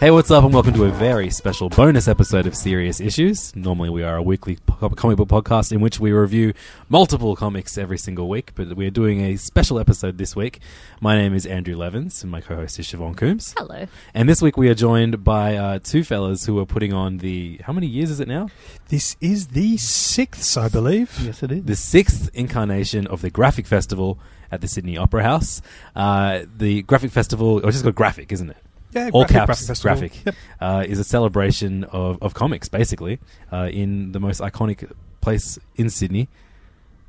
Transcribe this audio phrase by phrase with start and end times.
[0.00, 3.54] Hey, what's up, and welcome to a very special bonus episode of Serious Issues.
[3.54, 6.54] Normally, we are a weekly po- comic book podcast in which we review
[6.88, 10.60] multiple comics every single week, but we are doing a special episode this week.
[11.02, 13.54] My name is Andrew Levins, and my co host is Siobhan Coombs.
[13.58, 13.86] Hello.
[14.14, 17.60] And this week, we are joined by uh, two fellas who are putting on the.
[17.62, 18.48] How many years is it now?
[18.88, 21.14] This is the sixth, I believe.
[21.20, 21.64] Yes, it is.
[21.64, 24.18] The sixth incarnation of the Graphic Festival
[24.50, 25.60] at the Sydney Opera House.
[25.94, 28.56] Uh, the Graphic Festival, or it's just called Graphic, isn't it?
[28.92, 30.34] Yeah, all graphic, caps graphic graphic Yep.
[30.60, 33.18] uh, is a celebration of, of comics basically
[33.52, 36.28] uh, in the most iconic place in Sydney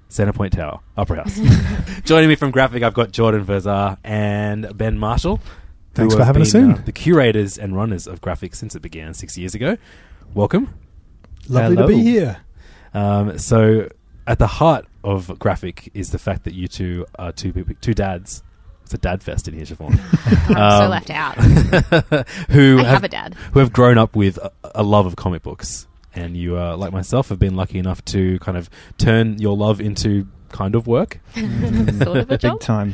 [0.10, 1.40] Centrepoint Tower Opera House
[2.04, 5.40] joining me from graphic I've got Jordan Verzar and Ben Marshall
[5.94, 6.72] Thanks for having us been, in.
[6.74, 9.78] uh, the curators and runners of graphic since it began six years ago
[10.34, 10.74] welcome
[11.48, 11.88] Lovely Hello.
[11.88, 12.38] to be here.
[12.94, 13.90] um, so
[14.28, 18.44] at the heart of graphic is the fact that you two are two two dads
[18.94, 19.98] it's a dad fest in here Siobhan
[20.56, 21.36] I'm so Um, left out.
[22.50, 23.36] who I have, have a dad.
[23.54, 26.92] who have grown up with a, a love of comic books, and you, uh, like
[26.92, 31.20] myself, have been lucky enough to kind of turn your love into kind of work.
[31.36, 32.60] sort of a job.
[32.60, 32.94] Big time.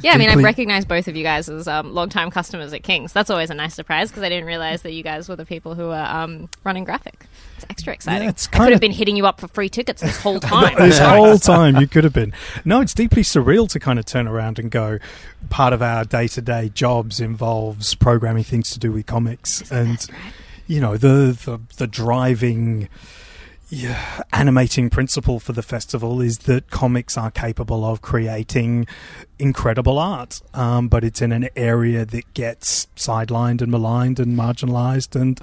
[0.00, 2.82] Yeah, I mean, I Deeply- recognize both of you guys as um, long-time customers at
[2.82, 3.12] Kings.
[3.12, 5.74] That's always a nice surprise because I didn't realize that you guys were the people
[5.74, 7.26] who are um, running graphic.
[7.56, 8.28] It's extra exciting.
[8.28, 10.74] it's I could kinda- have been hitting you up for free tickets this whole time.
[10.78, 12.32] this whole time you could have been.
[12.64, 14.98] No, it's deeply surreal to kind of turn around and go.
[15.50, 20.04] Part of our day to day jobs involves programming things to do with comics, and
[20.66, 22.88] you know the the, the driving.
[23.70, 28.86] Yeah, animating principle for the festival is that comics are capable of creating
[29.38, 35.18] incredible art, um, but it's in an area that gets sidelined and maligned and marginalized,
[35.20, 35.40] and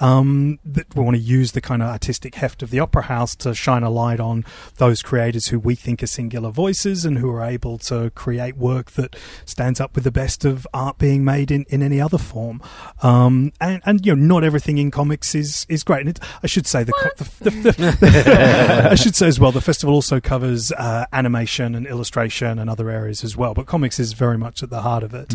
[0.00, 3.34] um, that we want to use the kind of artistic heft of the Opera House
[3.36, 4.44] to shine a light on
[4.76, 8.92] those creators who we think are singular voices and who are able to create work
[8.92, 12.60] that stands up with the best of art being made in, in any other form.
[13.02, 16.00] Um, and, and you know, not everything in comics is is great.
[16.00, 19.52] And it, I should say the, co- the, the, the I should say as well
[19.52, 23.54] the festival also covers uh, animation and illustration and other areas as well.
[23.54, 25.34] But comics is very much at the heart of it.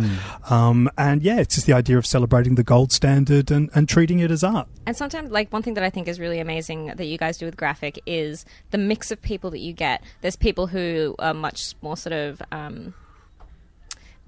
[0.50, 4.20] Um, and yeah, it's just the idea of celebrating the gold standard and, and treating
[4.20, 4.68] it as art.
[4.86, 7.46] And sometimes, like, one thing that I think is really amazing that you guys do
[7.46, 10.04] with graphic is the mix of people that you get.
[10.22, 12.42] There's people who are much more sort of.
[12.52, 12.94] Um,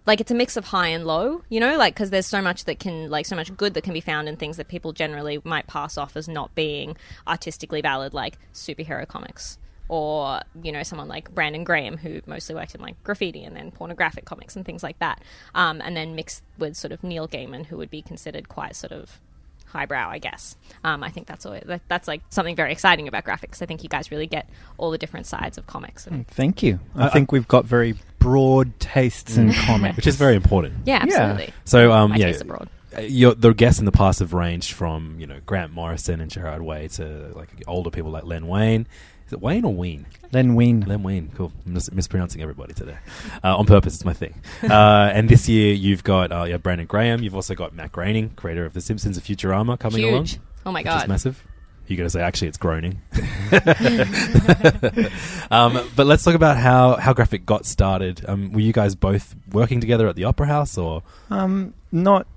[0.08, 2.66] like it's a mix of high and low, you know, like because there's so much
[2.66, 5.42] that can, like, so much good that can be found in things that people generally
[5.44, 6.96] might pass off as not being
[7.28, 12.76] artistically valid, like superhero comics, or you know, someone like Brandon Graham who mostly worked
[12.76, 15.22] in like graffiti and then pornographic comics and things like that,
[15.54, 18.92] um, and then mixed with sort of Neil Gaiman, who would be considered quite sort
[18.92, 19.20] of
[19.68, 20.56] highbrow, I guess.
[20.86, 23.62] Um, I think that's always, that, that's like something very exciting about graphics.
[23.62, 24.48] I think you guys really get
[24.78, 26.08] all the different sides of comics.
[26.08, 26.80] And, Thank you.
[26.96, 29.98] I think we've got very broad tastes in comics.
[29.98, 30.76] which is very important.
[30.86, 31.18] yeah, Yeah.
[31.22, 31.54] absolutely.
[31.66, 32.70] So, um, My yeah, tastes are broad.
[32.98, 36.32] uh, your, the guests in the past have ranged from you know Grant Morrison and
[36.32, 38.88] Gerard Way to like older people like Len Wayne.
[39.28, 40.06] Is it Wayne or Ween?
[40.32, 40.82] Len Ween.
[40.82, 41.32] Len Ween.
[41.36, 41.52] cool.
[41.66, 42.98] I'm mis- mispronouncing everybody today
[43.44, 43.96] uh, on purpose.
[43.96, 44.36] It's my thing.
[44.64, 47.24] Uh, and this year you've got uh, yeah, Brandon Graham.
[47.24, 50.28] You've also got Matt Groening, creator of The Simpsons and Futurama, coming along.
[50.66, 51.08] Oh my which is god.
[51.08, 51.44] massive.
[51.88, 53.00] You're going to say actually it's groaning.
[55.52, 58.26] um, but let's talk about how how graphic got started.
[58.28, 62.28] Um, were you guys both working together at the Opera House, or Um, not,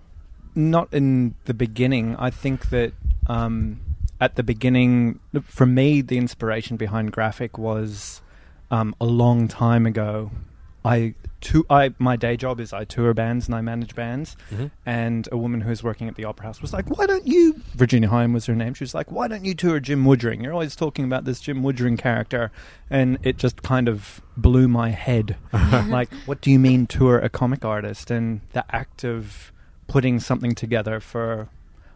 [0.55, 2.17] not in the beginning.
[2.17, 2.93] I think that
[3.26, 3.81] um,
[4.20, 8.20] at the beginning, for me, the inspiration behind graphic was
[8.70, 10.31] um, a long time ago.
[10.85, 14.37] I to I my day job is I tour bands and I manage bands.
[14.50, 14.70] Mhm.
[14.87, 17.61] And a woman who was working at the Opera House was like, "Why don't you?"
[17.75, 18.75] Virginia Hyam was her name.
[18.75, 20.43] She was like, "Why don't you tour Jim Woodring?
[20.43, 22.50] You're always talking about this Jim Woodring character."
[22.91, 25.37] And it just kind of blew my head.
[25.88, 28.11] like, what do you mean tour a comic artist?
[28.11, 29.53] And the act of
[29.88, 31.49] putting something together for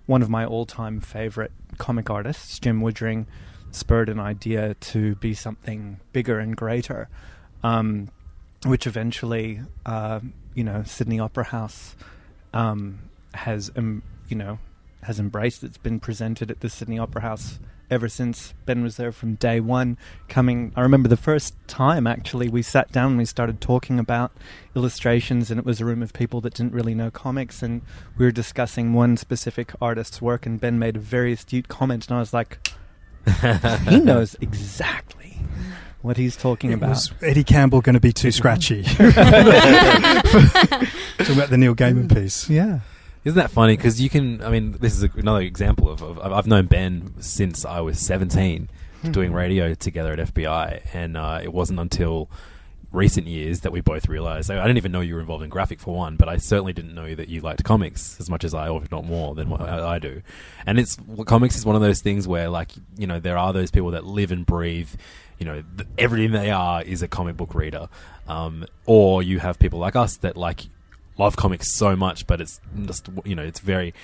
[0.07, 3.27] one of my all-time favorite comic artists, Jim Woodring,
[3.71, 7.09] spurred an idea to be something bigger and greater.
[7.63, 8.11] Um,
[8.65, 10.21] which eventually, uh,
[10.55, 11.97] you know, Sydney Opera House
[12.55, 13.01] um,
[13.35, 14.59] has, um, you know,
[15.03, 15.65] has embraced.
[15.65, 17.59] It's been presented at the Sydney Opera House
[17.93, 19.99] ever since Ben was there from day one.
[20.29, 24.33] Coming, I remember the first time actually we sat down and we started talking about
[24.75, 27.83] illustrations, and it was a room of people that didn't really know comics, and
[28.17, 32.17] we were discussing one specific artist's work, and Ben made a very astute comment, and
[32.17, 32.67] I was like,
[33.89, 35.37] he knows exactly
[36.01, 36.91] what he's talking about.
[36.91, 38.83] Was Eddie Campbell going to be too scratchy?
[41.23, 42.51] Talking about the Neil Gaiman piece.
[42.51, 42.81] Yeah.
[43.25, 43.77] Isn't that funny?
[43.77, 44.43] Because you can.
[44.43, 46.19] I mean, this is a, another example of, of.
[46.19, 48.69] I've known Ben since I was seventeen,
[49.13, 52.29] doing radio together at FBI, and uh, it wasn't until
[52.93, 54.51] recent years that we both realized.
[54.51, 56.95] I didn't even know you were involved in graphic for one, but I certainly didn't
[56.95, 59.63] know that you liked comics as much as I, or if not more than what
[59.63, 60.23] I, I do.
[60.67, 63.71] And it's comics is one of those things where, like, you know, there are those
[63.71, 64.91] people that live and breathe.
[65.39, 67.89] You know, th- everything they are is a comic book reader,
[68.29, 70.67] um, or you have people like us that like
[71.19, 73.95] love comics so much, but it's just you know, it's very.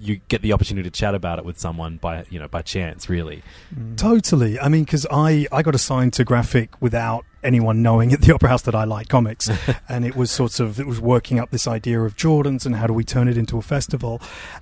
[0.00, 3.08] You get the opportunity to chat about it with someone by you know by chance,
[3.08, 3.42] really.
[3.74, 3.98] Mm.
[3.98, 4.58] Totally.
[4.58, 8.48] I mean, because I, I got assigned to graphic without anyone knowing at the Opera
[8.48, 9.50] House that I like comics,
[9.88, 12.86] and it was sort of it was working up this idea of Jordans and how
[12.86, 14.20] do we turn it into a festival,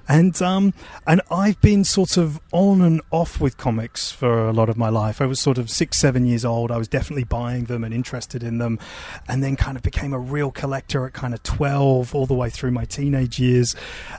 [0.08, 0.74] and um
[1.06, 4.88] and I've been sort of on and off with comics for a lot of my
[4.88, 5.20] life.
[5.20, 6.70] I was sort of six seven years old.
[6.70, 8.78] I was definitely buying them and interested in them,
[9.28, 12.50] and then kind of became a real collector at kind of twelve all the way
[12.50, 13.74] through my teenage years,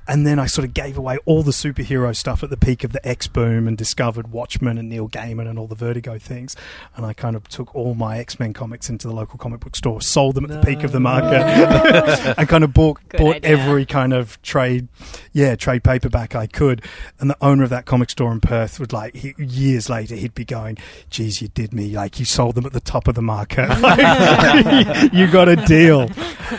[0.08, 2.92] and then I sort of gave away all the superhero stuff at the peak of
[2.92, 6.56] the X boom and discovered Watchmen and Neil Gaiman and all the Vertigo things,
[6.96, 9.76] and I kind of took all my X Men comics into the local comic book
[9.76, 11.42] store, sold them at the peak of the market,
[12.38, 13.58] and kind of bought Good bought idea.
[13.58, 14.88] every kind of trade,
[15.34, 16.84] yeah, trade paperback I could.
[17.20, 20.34] And the owner of that comic store in Perth would like he, years later he'd
[20.36, 20.78] be going,
[21.10, 21.96] "Geez, you did me!
[21.96, 23.68] Like you sold them at the top of the market.
[25.14, 26.10] you got a deal."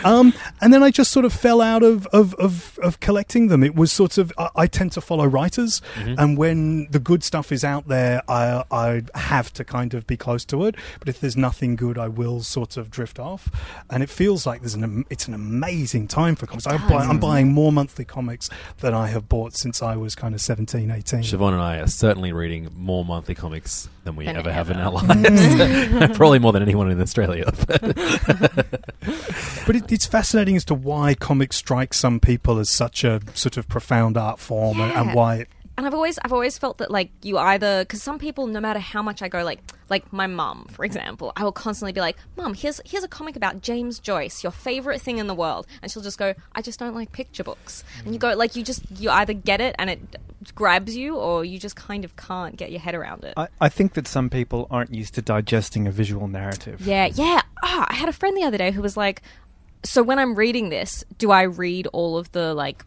[0.03, 3.63] Um, and then I just sort of fell out of, of, of, of collecting them.
[3.63, 7.51] It was sort of I, I tend to follow writers, and when the good stuff
[7.51, 10.75] is out there, I I have to kind of be close to it.
[10.99, 13.49] But if there's nothing good, I will sort of drift off.
[13.89, 16.67] And it feels like there's an it's an amazing time for comics.
[16.67, 18.49] I'm, buy, I'm buying more monthly comics
[18.79, 21.21] than I have bought since I was kind of 17, 18.
[21.21, 24.77] Siobhan and I are certainly reading more monthly comics than we Than ever have in
[24.77, 26.17] our lives.
[26.17, 27.51] Probably more than anyone in Australia.
[29.65, 33.55] But it, it's fascinating as to why comics strike some people as such a sort
[33.55, 35.47] of profound art form and, and why it
[35.79, 38.79] and I've always I've always felt that like you either because some people no matter
[38.79, 39.59] how much I go like
[39.89, 43.37] like my mum for example I will constantly be like mum here's here's a comic
[43.37, 45.67] about James Joyce your favorite thing in the world.
[45.81, 47.85] And she'll just go I just don't like picture books.
[48.03, 50.17] And you go like you just you either get it and it
[50.53, 53.35] grabs you or you just kind of can't get your head around it.
[53.37, 56.81] I, I think that some people aren't used to digesting a visual narrative.
[56.81, 57.41] yeah yeah.
[57.63, 59.21] Ah I had a friend the other day who was like
[59.85, 62.83] so when I'm reading this do I read all of the like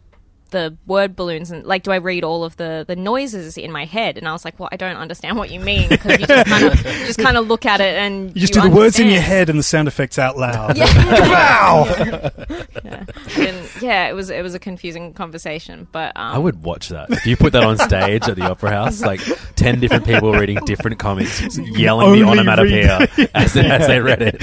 [0.53, 3.83] the word balloons and like do I read all of the the noises in my
[3.83, 6.47] head and I was like well I don't understand what you mean because you just
[6.47, 9.09] kind of just kind of look at it and you just do the words in
[9.09, 10.77] your head and the sound effects out loud.
[10.77, 10.85] yeah.
[12.85, 13.05] yeah.
[13.37, 17.09] And, yeah it was it was a confusing conversation but um, I would watch that.
[17.09, 19.19] If you put that on stage at the Opera House, like
[19.55, 24.21] 10 different people reading different comics, yelling the Only onomatopoeia as, they- as they read
[24.21, 24.37] it.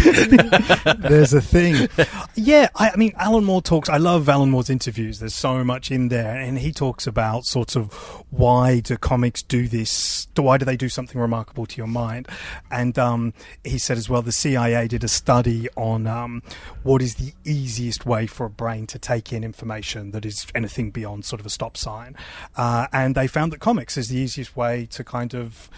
[1.01, 1.89] There's a thing.
[2.35, 3.89] Yeah, I, I mean, Alan Moore talks.
[3.89, 5.21] I love Alan Moore's interviews.
[5.21, 7.93] There's so much in there, and he talks about sort of
[8.31, 10.27] why do comics do this?
[10.37, 12.29] Why do they do something remarkable to your mind?
[12.71, 16.43] And um, he said as well, the CIA did a study on um,
[16.83, 20.91] what is the easiest way for a brain to take in information that is anything
[20.91, 22.17] beyond sort of a stop sign,
[22.57, 25.71] uh, and they found that comics is the easiest way to kind of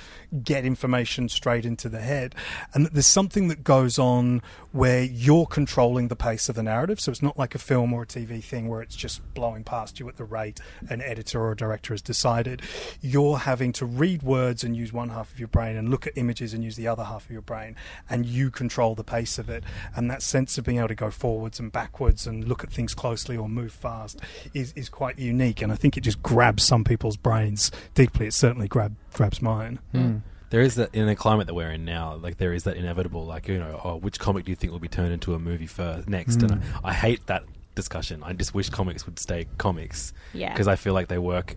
[0.42, 2.34] get information straight into the head.
[2.72, 6.98] And that there's something that goes on where you're controlling the pace of the narrative.
[7.00, 10.00] So it's not like a film or a TV thing where it's just blowing past
[10.00, 12.62] you at the rate an editor or a director has decided.
[13.00, 16.16] You're having to read words and use one half of your brain and look at
[16.16, 17.76] images and use the other half of your brain.
[18.08, 19.64] And you control the pace of it.
[19.94, 22.94] And that sense of being able to go forwards and backwards and look at things
[22.94, 24.20] closely or move fast
[24.54, 25.60] is, is quite unique.
[25.60, 28.26] And I think it just grabs some people's brains deeply.
[28.26, 29.78] It certainly grab, grabs mine.
[29.92, 30.18] Hmm.
[30.50, 32.14] There is that in the climate that we're in now.
[32.16, 34.80] Like there is that inevitable, like you know, oh, which comic do you think will
[34.80, 36.42] be turned into a movie first next?
[36.42, 38.22] And I, I hate that discussion.
[38.22, 40.12] I just wish comics would stay comics.
[40.34, 40.52] Yeah.
[40.52, 41.56] because I feel like they work.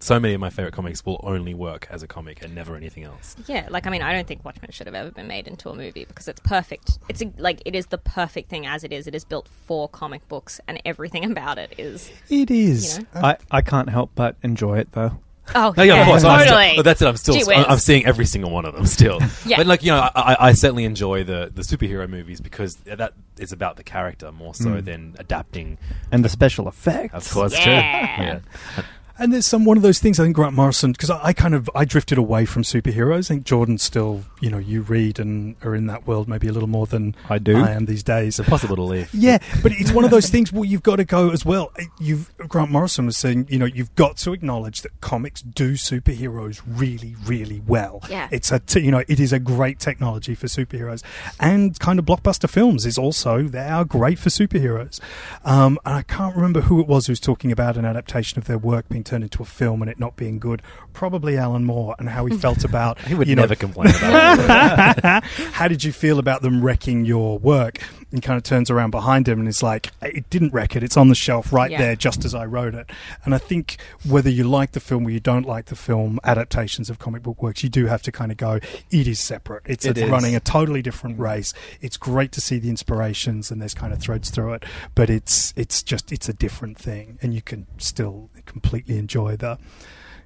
[0.00, 3.02] So many of my favorite comics will only work as a comic and never anything
[3.02, 3.34] else.
[3.46, 5.74] Yeah, like I mean, I don't think Watchmen should have ever been made into a
[5.74, 6.98] movie because it's perfect.
[7.08, 9.08] It's a, like it is the perfect thing as it is.
[9.08, 12.12] It is built for comic books, and everything about it is.
[12.28, 12.98] It is.
[12.98, 15.18] You I, I can't help but enjoy it though.
[15.54, 16.24] Oh, No, yeah, of course.
[16.24, 16.76] I'm still- totally.
[16.76, 17.06] but that's it.
[17.06, 17.36] I'm still.
[17.50, 17.64] I'm.
[17.70, 19.20] I'm seeing every single one of them still.
[19.46, 19.58] Yeah.
[19.58, 23.14] But like you know, I, I, I certainly enjoy the the superhero movies because that
[23.38, 24.80] is about the character more so hmm.
[24.80, 25.78] than adapting.
[26.10, 27.14] And the special effects.
[27.14, 28.16] Of course, Yeah.
[28.16, 28.22] too.
[28.76, 28.82] Yeah.
[29.18, 31.54] And there's some one of those things I think Grant Morrison because I, I kind
[31.54, 33.26] of I drifted away from superheroes.
[33.30, 36.52] I think Jordan still you know you read and are in that world maybe a
[36.52, 37.56] little more than I do.
[37.56, 38.38] I am these days.
[38.38, 39.08] It's impossible to leave.
[39.28, 41.72] Yeah, but it's one of those things where you've got to go as well.
[41.98, 46.62] You've Grant Morrison was saying, you know, you've got to acknowledge that comics do superheroes
[46.66, 48.02] really, really well.
[48.08, 48.28] Yeah.
[48.30, 51.02] it's a t- you know it is a great technology for superheroes,
[51.40, 55.00] and kind of blockbuster films is also they are great for superheroes.
[55.44, 58.46] Um, and I can't remember who it was who was talking about an adaptation of
[58.46, 60.62] their work being turned into a film and it not being good.
[60.92, 64.98] Probably Alan Moore and how he felt about He would you know, never complain about
[64.98, 65.24] it.
[65.52, 67.78] how did you feel about them wrecking your work?
[68.10, 70.82] And kind of turns around behind him and is like, it didn't wreck it.
[70.82, 71.76] It's on the shelf right Yeah.
[71.76, 72.90] there, just as I wrote it.
[73.26, 73.76] And I think
[74.08, 77.42] whether you like the film or you don't like the film, adaptations of comic book
[77.42, 78.60] works, you do have to kind of go,
[78.90, 79.64] it is separate.
[79.66, 80.10] It's, It it's is.
[80.10, 81.20] running a totally different mm.
[81.20, 81.52] race.
[81.82, 85.52] It's great to see the inspirations and there's kind of threads through it, but it's
[85.54, 89.58] it's just it's a different thing, and you can still completely enjoy the,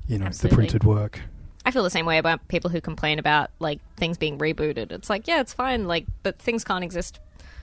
[0.07, 0.51] you know, Absolutely.
[0.51, 1.21] the printed work.
[1.67, 4.93] I feel the same way about people who complain about like things being rebooted.
[4.93, 7.19] It's like, yeah, it's fine, like, but things can't exist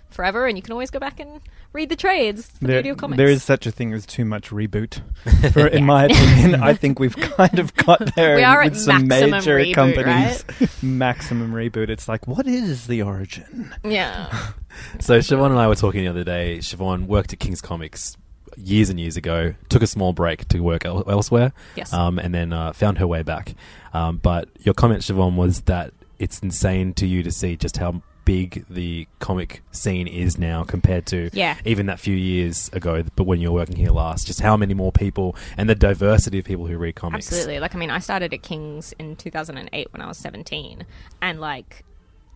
[0.10, 1.40] forever, and you can always go back and
[1.74, 2.48] read the trades.
[2.60, 3.18] The There, beauty of comics.
[3.18, 5.02] there is such a thing as too much reboot.
[5.54, 8.80] For, in my opinion, I think we've kind of got there We are with at
[8.80, 10.44] some maximum major reboot, companies.
[10.84, 11.90] maximum reboot.
[11.90, 13.74] It's like, what is the origin?
[13.84, 14.52] yeah.
[15.00, 16.58] So Siobhan and I were talking the other day.
[16.60, 18.16] Siobhan worked at King's Comics
[18.58, 19.54] years and years ago.
[19.70, 21.54] Took a small break to work el- elsewhere.
[21.76, 21.92] Yes.
[21.94, 23.54] Um, and then uh, found her way back.
[23.94, 28.02] Um, but your comment, Siobhan, was that it's insane to you to see just how
[28.30, 31.56] big the comic scene is now compared to Yeah.
[31.66, 33.04] even that few years ago.
[33.16, 36.38] But when you were working here last, just how many more people and the diversity
[36.40, 37.28] of people who read comics.
[37.28, 37.60] Absolutely.
[37.60, 40.86] Like, I mean, I started at King's in 2008 when I was 17,
[41.22, 41.84] and like,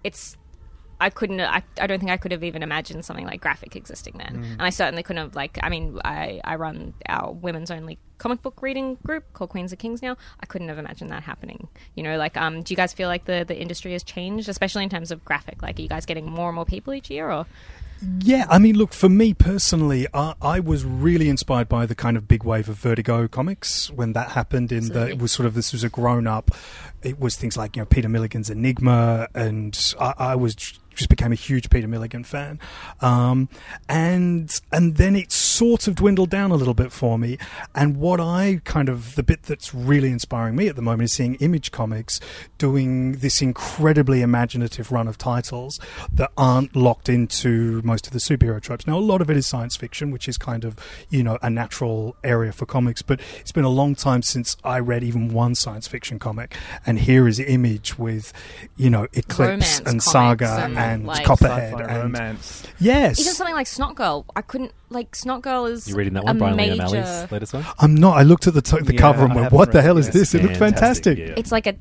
[0.04, 0.36] it's.
[1.02, 1.42] I couldn't.
[1.42, 4.52] I, I don't think I could have even imagined something like graphic existing then, Mm.
[4.54, 5.36] and I certainly couldn't have.
[5.36, 9.74] Like, I mean, I I run our women's only comic book reading group called Queens
[9.74, 10.16] of Kings now.
[10.40, 11.68] I couldn't have imagined that happening.
[11.96, 14.84] You know, like, um, do you guys feel like the the industry has changed, especially
[14.84, 15.62] in terms of graphic?
[15.62, 17.46] Like, are you guys getting more and more people each year, or
[18.20, 22.16] Yeah, I mean, look, for me personally, I, I was really inspired by the kind
[22.16, 24.72] of big wave of Vertigo comics when that happened.
[24.72, 26.52] In the, it was sort of this was a grown up.
[27.02, 31.32] It was things like you know Peter Milligan's Enigma, and I, I was just became
[31.32, 32.60] a huge Peter Milligan fan,
[33.02, 33.50] um,
[33.88, 37.38] and and then it sort of dwindled down a little bit for me.
[37.76, 41.14] And what I kind of the bit that's really inspiring me at the moment is
[41.14, 42.20] seeing Image Comics
[42.58, 45.80] doing this incredibly imaginative run of titles
[46.12, 48.88] that aren't locked into most of the superhero tropes.
[48.88, 50.78] Now, a lot of it is science fiction, which is kind of
[51.10, 54.80] you know a natural area for comics, but it's been a long time since I
[54.80, 56.56] read even one science fiction comic.
[56.86, 58.34] And here is Image with
[58.78, 62.64] you know Eclipse Romance and Saga and, and like- Copperhead Sci-fi and romance.
[62.80, 64.26] yes, even something like Snotgirl?
[64.36, 66.84] I couldn't like Snotgirl is You reading that one, Bryan Lee major.
[66.98, 67.66] O'Malley's latest one?
[67.80, 68.18] I'm not.
[68.18, 70.14] I looked at the t- the Yeah, cover and went, "What the hell is yet.
[70.14, 70.36] this?
[70.36, 71.34] It looks fantastic." yeah.
[71.38, 71.76] It's like a,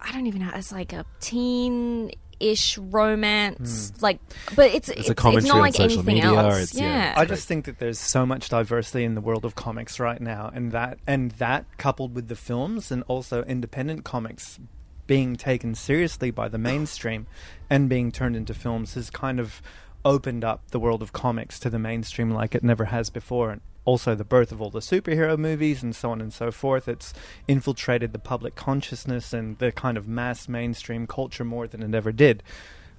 [0.00, 0.50] I don't even know.
[0.54, 4.02] It's like a teen-ish romance, hmm.
[4.04, 4.18] like,
[4.56, 6.54] but it's it's, a it's commentary not on like social anything media, else.
[6.54, 9.54] it's- yeah, yeah, I just think that there's so much diversity in the world of
[9.54, 14.58] comics right now, and that and that coupled with the films and also independent comics
[15.06, 17.26] being taken seriously by the mainstream
[17.70, 19.62] and being turned into films has kind of
[20.04, 23.50] opened up the world of comics to the mainstream like it never has before.
[23.50, 26.88] And also the birth of all the superhero movies and so on and so forth.
[26.88, 27.14] It's
[27.48, 32.12] infiltrated the public consciousness and the kind of mass mainstream culture more than it ever
[32.12, 32.42] did.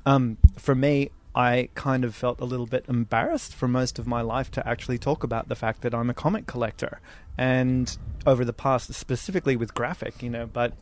[0.05, 4.21] Um, for me, I kind of felt a little bit embarrassed for most of my
[4.21, 6.99] life to actually talk about the fact that I'm a comic collector.
[7.37, 10.73] And over the past, specifically with graphic, you know, but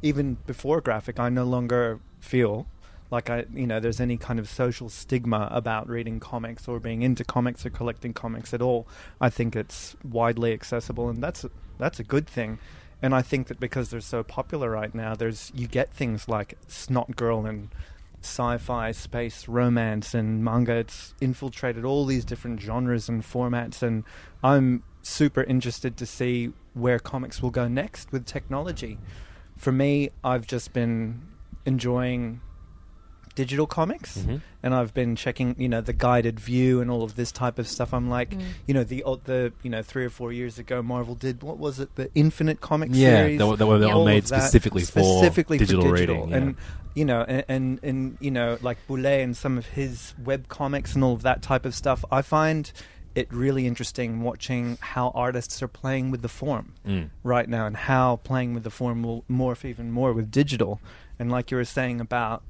[0.00, 2.66] even before graphic, I no longer feel
[3.10, 7.02] like I, you know, there's any kind of social stigma about reading comics or being
[7.02, 8.86] into comics or collecting comics at all.
[9.20, 11.44] I think it's widely accessible, and that's
[11.78, 12.58] that's a good thing.
[13.00, 16.58] And I think that because they're so popular right now, there's you get things like
[16.68, 17.68] Snotgirl and
[18.20, 20.74] sci-fi, space, romance, and manga.
[20.74, 24.04] It's infiltrated all these different genres and formats, and
[24.42, 28.98] I'm super interested to see where comics will go next with technology.
[29.56, 31.20] for me, I've just been
[31.66, 32.40] enjoying
[33.38, 34.40] digital comics Mhm.
[34.64, 37.68] and I've been checking, you know, the guided view and all of this type of
[37.68, 37.94] stuff.
[37.94, 38.42] I'm like, Mm.
[38.66, 41.78] you know, the the you know three or four years ago, Marvel did what was
[41.78, 43.38] it, the Infinite Comic Yeah, series?
[43.38, 43.94] they were- they were Yeah.
[43.94, 46.30] All made of that specifically for specifically digital for reading, digital.
[46.30, 46.36] yeah.
[46.36, 46.56] and
[46.94, 50.94] you know, and, and and you know, like Boulet and some of his web comics
[50.96, 52.04] and all of that type of stuff.
[52.10, 52.72] I find
[53.14, 57.10] it really interesting watching how artists are playing with the form Mm.
[57.22, 60.80] right now and how playing with the form will morph even more with digital.
[61.20, 62.42] And like you were saying about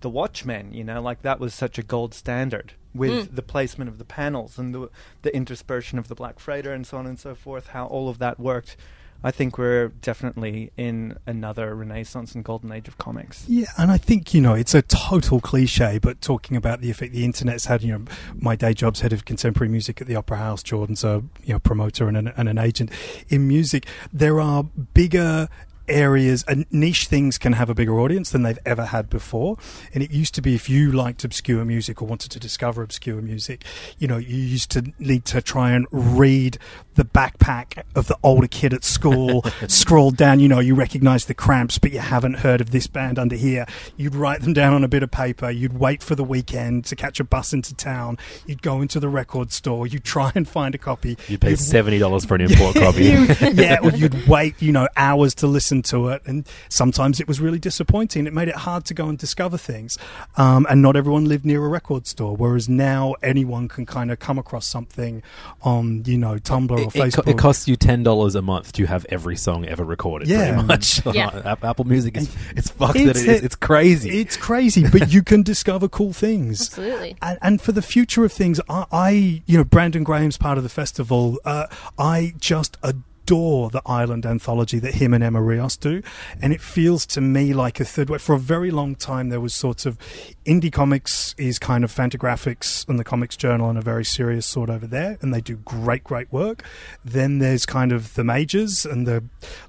[0.00, 3.36] the Watchmen, you know, like that was such a gold standard with Mm.
[3.36, 4.88] the placement of the panels and the
[5.22, 8.18] the interspersion of the Black Freighter and so on and so forth, how all of
[8.18, 8.76] that worked.
[9.24, 13.44] I think we're definitely in another renaissance and golden age of comics.
[13.48, 17.12] Yeah, and I think you know it's a total cliche, but talking about the effect
[17.14, 17.82] the internet's had.
[17.82, 18.04] You know,
[18.38, 20.62] my day job's head of contemporary music at the Opera House.
[20.62, 22.90] Jordan's a you know promoter and an, and an agent
[23.28, 23.86] in music.
[24.12, 25.48] There are bigger
[25.88, 29.56] areas and niche things can have a bigger audience than they've ever had before.
[29.94, 33.20] And it used to be if you liked obscure music or wanted to discover obscure
[33.22, 33.64] music
[33.98, 36.58] you know you used to need to try and read
[36.94, 41.34] the backpack of the older kid at school scroll down you know you recognize the
[41.34, 43.66] cramps but you haven't heard of this band under here.
[43.96, 45.50] You'd write them down on a bit of paper.
[45.50, 48.18] You'd wait for the weekend to catch a bus into town.
[48.46, 49.86] You'd go into the record store.
[49.86, 51.16] You'd try and find a copy.
[51.28, 53.04] You'd pay You'd- seventy dollars for an import copy.
[53.04, 57.28] you- yeah, or you'd wait, you know, hours to listen to it, and sometimes it
[57.28, 58.26] was really disappointing.
[58.26, 59.98] It made it hard to go and discover things,
[60.36, 62.36] um, and not everyone lived near a record store.
[62.36, 65.22] Whereas now anyone can kind of come across something
[65.62, 67.28] on, you know, Tumblr or It, it, co- Facebook.
[67.28, 70.28] it costs you ten dollars a month to have every song ever recorded.
[70.28, 70.52] Yeah.
[70.52, 71.00] pretty much.
[71.16, 71.54] Yeah.
[71.62, 72.96] Apple Music is it's fucked.
[72.96, 73.42] It's that it is.
[73.42, 74.20] It's crazy.
[74.20, 76.60] It's crazy, but you can discover cool things.
[76.60, 77.16] Absolutely.
[77.22, 79.10] And, and for the future of things, I, I
[79.46, 81.38] you know, Brandon Graham's part of the festival.
[81.44, 81.66] Uh,
[81.98, 86.02] I just adore the Island anthology that him and Emma Rios do,
[86.40, 88.18] and it feels to me like a third way.
[88.18, 89.98] For a very long time, there was sort of
[90.46, 94.70] indie comics is kind of Fantagraphics and the Comics Journal and a very serious sort
[94.70, 96.62] over there, and they do great, great work.
[97.04, 99.24] Then there's kind of the majors and the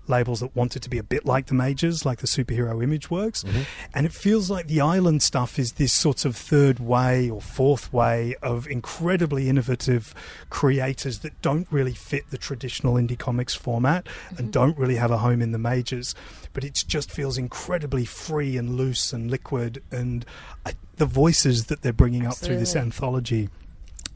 [0.08, 3.10] labels that want it to be a bit like the majors, like the superhero image
[3.10, 3.44] works.
[3.44, 3.62] Mm-hmm.
[3.94, 7.92] And it feels like the island stuff is this sort of third way or fourth
[7.92, 10.14] way of incredibly innovative
[10.50, 14.52] creators that don't really fit the traditional indie comics format and mm-hmm.
[14.52, 16.14] don't really have a home in the majors.
[16.54, 19.84] But it just feels incredibly free and loose and liquid.
[19.92, 20.26] And
[20.68, 23.50] I, the voices that they're bringing up through this anthology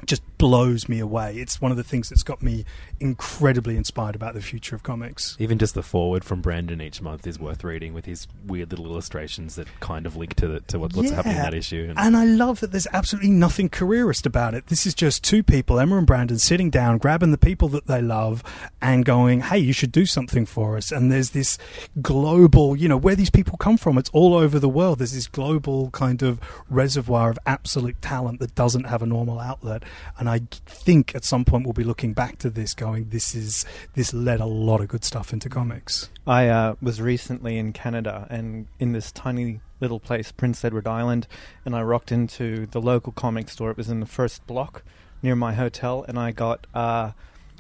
[0.05, 1.35] just blows me away.
[1.37, 2.65] It's one of the things that's got me
[2.99, 5.35] incredibly inspired about the future of comics.
[5.39, 8.87] Even just the forward from Brandon each month is worth reading with his weird little
[8.87, 11.17] illustrations that kind of link to the, to what, what's Yeah.
[11.17, 11.85] happening in that issue.
[11.89, 14.65] And, And I love that there's absolutely nothing careerist about it.
[14.65, 18.01] This is just two people, Emma and Brandon, sitting down, grabbing the people that they
[18.01, 18.43] love
[18.81, 20.91] and going, hey, you should do something for us.
[20.91, 21.59] And there's this
[22.01, 24.97] global, you know, where these people come from, it's all over the world.
[24.99, 29.83] There's this global kind of reservoir of absolute talent that doesn't have a normal outlet.
[30.17, 33.65] And I think at some point we'll be looking back to this going, this is,
[33.93, 36.09] this led a lot of good stuff into comics.
[36.25, 41.27] I uh, was recently in Canada and in this tiny little place, Prince Edward Island,
[41.65, 43.71] and I rocked into the local comic store.
[43.71, 44.83] It was in the first block
[45.21, 47.11] near my hotel, and I got uh,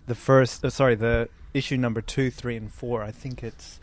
[0.07, 3.03] the first, uh, sorry, the issue number two, three, and four.
[3.03, 3.79] I think it's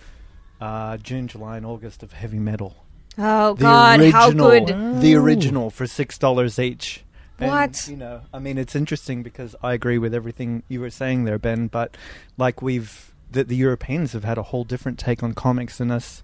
[0.60, 2.74] uh, June, July, and August of Heavy Metal.
[3.18, 5.00] Oh The God, original, how good!
[5.00, 7.04] The original for six dollars each.
[7.38, 7.88] And, What?
[7.88, 11.38] you know, I mean, it's interesting because I agree with everything you were saying there,
[11.38, 11.68] Ben.
[11.68, 11.96] But
[12.36, 16.22] like we've, the, the Europeans have had a whole different take on comics than us.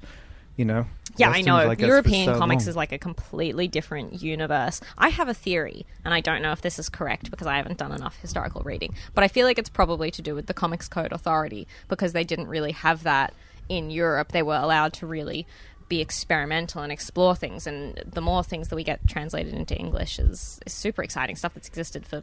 [0.56, 0.86] You know.
[1.16, 1.74] Yeah, I know.
[1.74, 2.70] guess, European so comics long.
[2.70, 4.80] is like a completely different universe.
[4.96, 7.78] I have a theory, and I don't know if this is correct because I haven't
[7.78, 10.88] done enough historical reading, but I feel like it's probably to do with the Comics
[10.88, 13.34] Code Authority because they didn't really have that
[13.68, 14.32] in Europe.
[14.32, 15.46] They were allowed to really
[15.94, 20.18] be experimental and explore things, and the more things that we get translated into English
[20.18, 22.22] is, is super exciting stuff that's existed for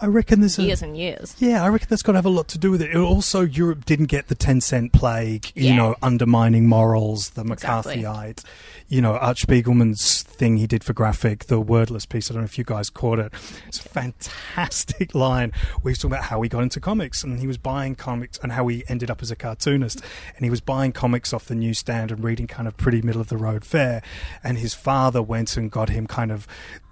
[0.00, 1.34] I reckon there's a, years and years.
[1.38, 2.90] Yeah, I reckon that's got to have a lot to do with it.
[2.90, 5.76] It Also, Europe didn't get the 10 cent plague, you Yeah.
[5.76, 7.96] know, undermining morals, the Exactly.
[8.02, 8.44] McCarthyite,
[8.88, 12.30] you know, Spiegelman's thing he did for graphic, the wordless piece.
[12.30, 13.32] I don't know if you guys caught it.
[13.68, 15.52] It's a fantastic line
[15.84, 18.66] he's talking about how he got into comics and he was buying comics and how
[18.68, 20.02] he ended up as a cartoonist.
[20.36, 23.28] And he was buying comics off the newsstand and reading kind of pretty middle of
[23.28, 24.02] the road fare.
[24.44, 26.46] And his father went and got him kind of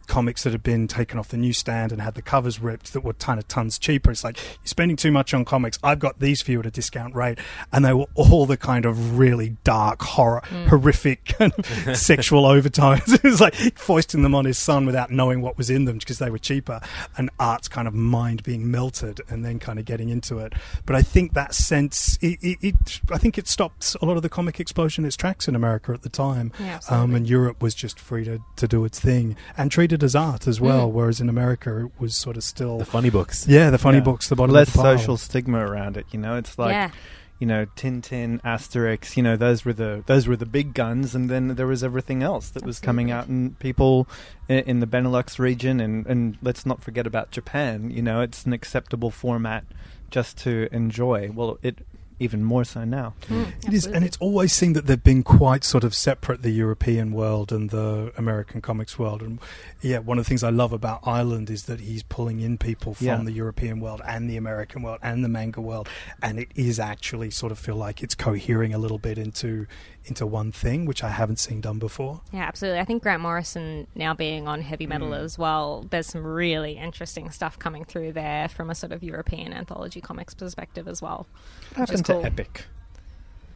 [0.07, 3.15] comics that had been taken off the newsstand and had the covers ripped that were
[3.15, 4.11] kind of tons cheaper.
[4.11, 5.79] It's like you're spending too much on comics.
[5.83, 7.39] I've got these for you at a discount rate,
[7.73, 13.13] and they were all the kind of really dark, horror, horrific kind of sexual overtones.
[13.13, 16.19] it was like foisting them on his son without knowing what was in them because
[16.19, 16.81] they were cheaper,
[17.17, 20.53] and art's kind of mind being melted and then kind of getting into it.
[20.87, 24.23] But I think that sense, it, it, it I think it stopped a lot of
[24.23, 26.53] the comic explosion in its tracks in America at the time.
[26.61, 30.17] Yeah, um, and Europe was just free to, to do its thing and treated as
[30.17, 30.63] art as mm.
[30.63, 32.79] well, whereas in America it was sort of still.
[32.79, 33.47] The funny books.
[33.47, 34.05] yeah, the funny Yeah.
[34.05, 36.07] books, the bottom less of the social stigma around it.
[36.11, 36.91] You know, it's like yeah.
[37.39, 39.17] you know Tintin, Asterix.
[39.17, 42.23] You know, those were the those were the big guns, and then there was everything
[42.23, 44.09] else that was coming out, and people
[44.49, 47.91] in, in the Benelux region, and and let's not forget about Japan.
[47.91, 49.65] You know, it's an acceptable format
[50.11, 51.31] just to enjoy.
[51.35, 51.79] Well, it
[52.21, 53.15] even more so now.
[53.29, 53.45] Hmm.
[53.67, 57.13] It is, and it's always seemed that they've been quite sort of separate, the European
[57.13, 59.23] world and the American comics world.
[59.23, 59.39] And
[59.83, 62.95] yeah, one of the things I love about Island is that he's pulling in people
[62.95, 63.23] from Yeah.
[63.23, 65.89] the European world and the American world and the manga world,
[66.23, 69.67] and it is actually sort of feel like it's cohering a little bit into
[70.07, 72.21] into one thing, which I haven't seen done before.
[72.33, 72.81] Yeah, absolutely.
[72.81, 75.19] I think Grant Morrison now being on heavy metal Mm.
[75.25, 79.53] as well, there's some really interesting stuff coming through there from a sort of European
[79.53, 81.27] anthology comics perspective as well.
[81.75, 82.27] What Which is happened to.
[82.27, 82.65] Epic?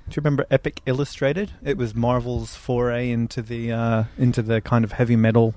[0.09, 1.51] Do you remember Epic Illustrated?
[1.63, 5.55] It was Marvel's foray into the uh, into the kind of heavy metal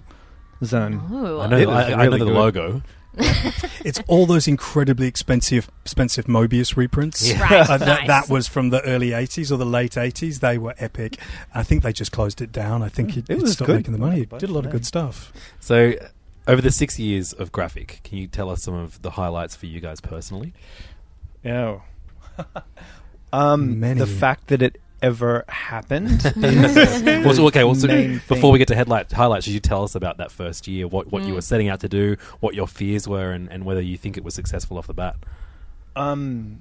[0.61, 1.01] zone.
[1.09, 2.27] Oh, I know, It was I, I know the good.
[2.33, 2.81] logo.
[3.83, 7.27] It's all those incredibly expensive, expensive Moebius reprints.
[7.27, 7.41] Yeah.
[7.41, 8.07] Right, Uh, that, nice.
[8.07, 10.39] that was from the early 80s or the late 80s.
[10.39, 11.17] They were epic.
[11.53, 12.83] I think they just closed it down.
[12.83, 13.75] I think it, It it was stopped good.
[13.77, 14.21] making the money.
[14.21, 15.33] It did a lot of good stuff.
[15.59, 15.93] So,
[16.47, 19.65] over the six years of graphic, can you tell us some of the highlights for
[19.65, 20.53] you guys personally?
[21.43, 21.79] Yeah.
[23.33, 23.99] um, Many.
[23.99, 26.21] the fact that it ever happened.
[27.23, 28.51] Well, so, okay, well, so before thing.
[28.51, 31.23] we get to headlight, highlights, should you tell us about that first year, what, what
[31.23, 31.35] you Mm.
[31.35, 34.23] were setting out to do, what your fears were, and, and whether you think it
[34.23, 35.15] was successful off the bat?
[35.95, 36.59] um,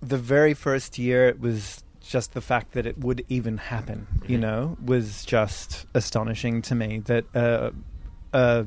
[0.00, 4.06] the very first year, it was just the fact that it would even happen.
[4.26, 7.70] You know, was just astonishing to me that uh,
[8.32, 8.66] a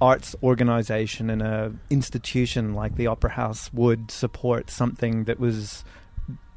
[0.00, 5.84] arts organization and a institution like the Opera House would support something that was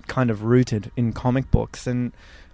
[0.08, 2.12] kind of rooted in comic books and.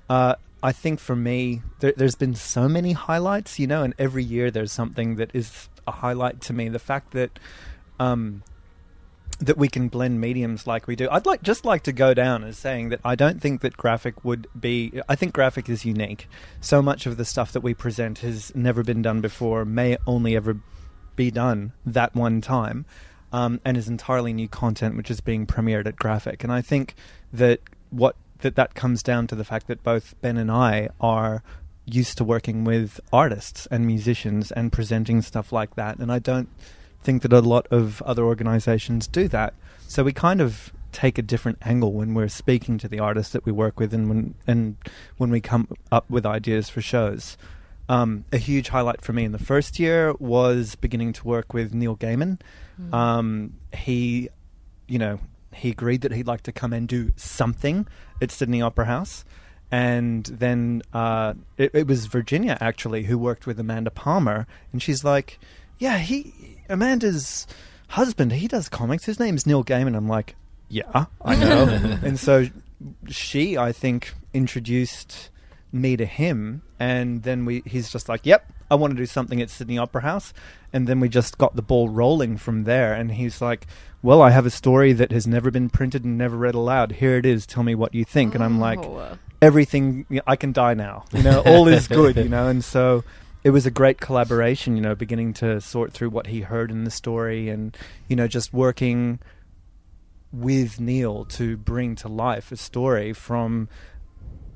[0.10, 4.24] Uh, I think for me, there, there's been so many highlights, you know, and every
[4.24, 6.70] year there's something that is a highlight to me.
[6.70, 7.40] The fact that
[8.00, 8.44] um,
[9.42, 11.08] that we can blend mediums like we do.
[11.10, 14.24] I'd like just like to go down as saying that I don't think that graphic
[14.24, 15.02] would be.
[15.10, 16.28] I think graphic is unique.
[16.62, 20.36] So much of the stuff that we present has never been done before, may only
[20.36, 20.58] ever
[21.16, 22.86] be done that one time,
[23.34, 26.44] um, and is entirely new content which is being premiered at graphic.
[26.44, 26.96] And I think
[27.34, 31.44] that what that that comes down to the fact that both Ben and I are
[31.86, 36.50] used to working with artists and musicians and presenting stuff like that, and I don't
[37.04, 39.54] think that a lot of other organizations do that.
[39.88, 43.46] So we kind of take a different angle when we're speaking to the artists that
[43.46, 44.78] we work with and when and
[45.18, 47.38] when we come up with ideas for shows.
[47.90, 51.74] Um, a huge highlight for me in the first year was beginning to work with
[51.74, 52.40] Neil Gaiman.
[52.94, 54.30] Um, he,
[54.88, 55.20] you know,
[55.54, 57.88] he agreed that he'd like to come and do something
[58.22, 59.26] at Sydney Opera House.
[59.72, 65.06] And then uh, it, it was Virginia actually who worked with Amanda Palmer, and she's
[65.06, 65.40] like,
[65.80, 67.48] "Yeah, he Amanda's
[67.90, 68.34] husband.
[68.34, 69.06] He does comics.
[69.06, 70.36] His name's Neil Gaiman." I'm like,
[70.68, 71.64] "Yeah, I know."
[72.04, 72.48] and so
[73.08, 75.30] she, I think, introduced
[75.72, 79.42] me to him, and then we he's just like, "Yep, I want to do something
[79.42, 80.34] at Sydney Opera House,"
[80.74, 82.94] and then we just got the ball rolling from there.
[82.94, 83.68] And he's like,
[84.02, 86.94] "Well, I have a story that has never been printed and never read aloud.
[86.94, 87.46] Here it is.
[87.46, 88.62] Tell me what you think." And I'm oh.
[88.62, 89.18] like, Oh.
[89.42, 91.06] everything you know, I can die now.
[91.12, 93.04] You know, all is good, you know, and so
[93.44, 96.84] it was a great collaboration, you know, beginning to sort through what he heard in
[96.84, 97.76] the story and,
[98.08, 99.20] you know, just working
[100.32, 103.68] with Neil to bring to life a story from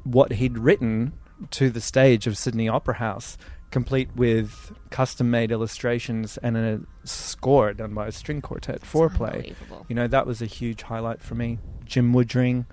[0.04, 1.14] what he'd written
[1.52, 3.38] to the stage of Sydney Opera House,
[3.76, 9.34] complete with custom made illustrations and a score done by a string quartet FourPlay.
[9.34, 9.86] unbelievable.
[9.90, 11.60] You know, that was a huge highlight for me.
[11.84, 12.68] Jim Woodring.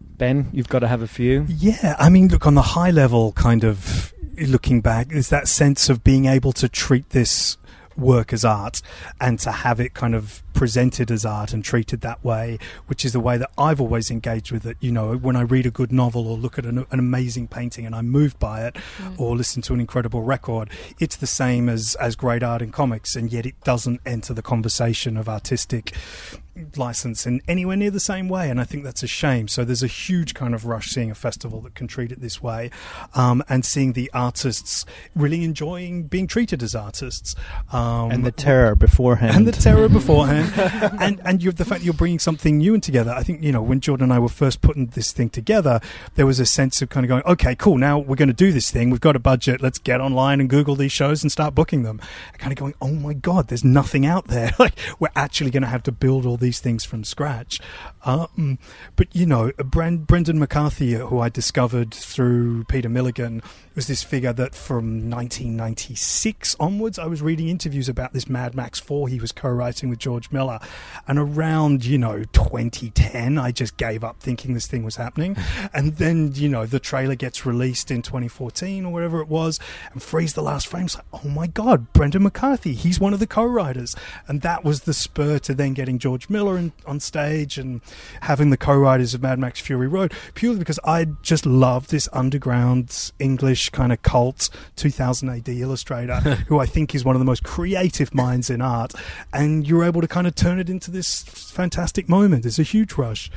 [0.00, 1.44] Ben, you've got to have a few.
[1.48, 5.88] Yeah, I mean, look, on the high level, kind of looking back, is that sense
[5.88, 7.56] of being able to treat this
[7.98, 8.80] work as art
[9.20, 13.12] and to have it kind of presented as art and treated that way, which is
[13.12, 14.76] the way that I've always engaged with it.
[14.80, 17.86] You know, when I read a good novel or look at an, an amazing painting
[17.86, 19.18] and I'm moved by it, mm.
[19.20, 23.16] or listen to an incredible record, it's the same as as great art in comics,
[23.16, 25.92] and yet it doesn't enter the conversation of artistic
[26.76, 29.48] license in anywhere near the same way, and I think that's a shame.
[29.48, 32.42] So there's a huge kind of rush seeing a festival that can treat it this
[32.42, 32.70] way,
[33.14, 37.34] um, and seeing the artists really enjoying being treated as artists,
[37.72, 39.36] um, and the terror beforehand.
[39.36, 40.52] and the terror beforehand,
[41.00, 43.12] and and you, have the fact you're bringing something new in together.
[43.12, 45.80] I think you know when Jordan and I were first putting this thing together,
[46.14, 48.52] there was a sense of kind of going, okay, cool, now we're going to do
[48.52, 48.90] this thing.
[48.90, 49.60] We've got a budget.
[49.60, 52.00] Let's get online and Google these shows and start booking them.
[52.32, 54.52] And kind of going, oh my god, there's nothing out there.
[54.58, 57.60] like we're actually going to have to build all these things from scratch.
[58.04, 58.58] Um,
[58.96, 63.42] but you know, Brand- Brendan McCarthy, who I discovered through Peter Milligan,
[63.74, 68.80] was this figure that from 1996 onwards, I was reading interviews about this Mad Max
[68.80, 70.58] 4 he was co-writing with George Miller,
[71.06, 75.36] and around you know 2010, I just gave up thinking this thing was happening,
[75.72, 79.60] and then you know the trailer gets released in 2014 or whatever it was,
[79.92, 83.26] and Freeze the Last Frame's like, oh my god, Brendan McCarthy, he's one of the
[83.26, 83.94] co-writers,
[84.26, 87.80] and that was the spur to then getting George Miller in, on stage and
[88.22, 93.12] having the co-writers of Mad Max Fury Road, purely because I just love this underground
[93.18, 97.44] English kind of cult 2000 AD illustrator who I think is one of the most
[97.44, 98.94] creative minds in art,
[99.32, 102.46] and you're able to kind of turn it into this fantastic moment.
[102.46, 103.30] It's a huge rush.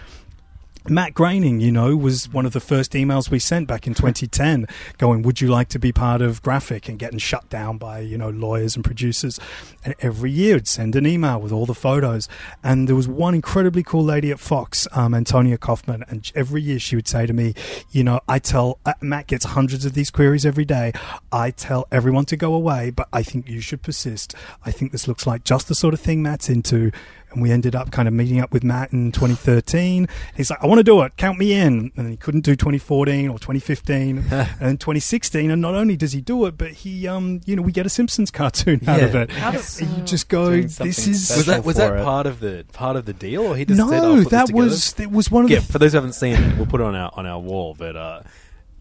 [0.89, 4.67] Matt Groening, you know, was one of the first emails we sent back in 2010
[4.97, 6.89] going, Would you like to be part of Graphic?
[6.89, 9.39] and getting shut down by, you know, lawyers and producers.
[9.85, 12.27] And every year it'd send an email with all the photos.
[12.63, 16.79] And there was one incredibly cool lady at Fox, um, Antonia Kaufman, and every year
[16.79, 17.53] she would say to me,
[17.91, 20.93] You know, I tell, uh, Matt gets hundreds of these queries every day.
[21.31, 24.33] I tell everyone to go away, but I think you should persist.
[24.65, 26.91] I think this looks like just the sort of thing Matt's into
[27.31, 30.07] and we ended up kind of meeting up with Matt in 2013.
[30.35, 31.91] He's like, I want to do it, count me in.
[31.95, 34.17] And he couldn't do 2014 or 2015
[34.59, 35.51] and 2016.
[35.51, 37.89] And not only does he do it, but he, um, you know, we get a
[37.89, 39.31] Simpsons cartoon out of it.
[39.31, 41.31] How And you just go, this is.
[41.35, 42.03] Was that was for that it.
[42.03, 44.31] part of the part of the deal, or he just no, said, "I'll put this
[44.31, 46.65] that was that was one of yeah, the for those who haven't seen it, we'll
[46.65, 47.75] put it on our on our wall.
[47.77, 48.21] But uh,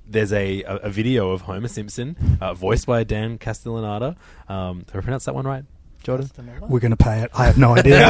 [0.06, 4.16] there's a, a, a video of Homer Simpson, uh, voiced by Dan Castellaneta.
[4.48, 5.64] Um, did I pronounce that one right,
[6.02, 6.30] Jordan?
[6.68, 7.30] We're going to pay it.
[7.34, 8.06] I have no idea.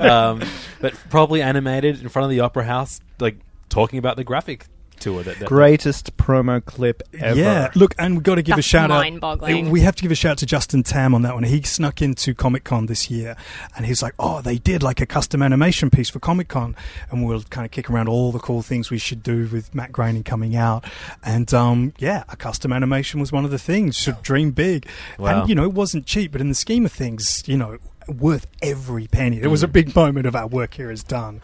[0.00, 0.42] um,
[0.80, 4.66] but probably animated in front of the Opera House, like talking about the graphic
[5.00, 5.22] tour.
[5.22, 7.38] That, that Greatest promo clip ever.
[7.38, 8.98] Yeah, look, and we've got to give a shout out.
[9.00, 9.70] mind-boggling.
[9.70, 11.44] We have to give a shout out to Justin Tam on that one.
[11.44, 13.36] He snuck into Comic Con this year,
[13.76, 16.76] and he's like, "Oh, they did like a custom animation piece for Comic Con,"
[17.10, 19.92] and we'll kind of kick around all the cool things we should do with Matt
[19.92, 20.84] Groening coming out.
[21.24, 23.96] And um, yeah, a custom animation was one of the things.
[23.96, 24.86] Should dream big,
[25.18, 25.40] Wow.
[25.40, 27.78] and you know, it wasn't cheap, but in the scheme of things, you know.
[28.08, 29.40] Worth every penny.
[29.40, 31.40] It was a big moment of our work here is done.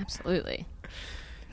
[0.00, 0.66] Absolutely.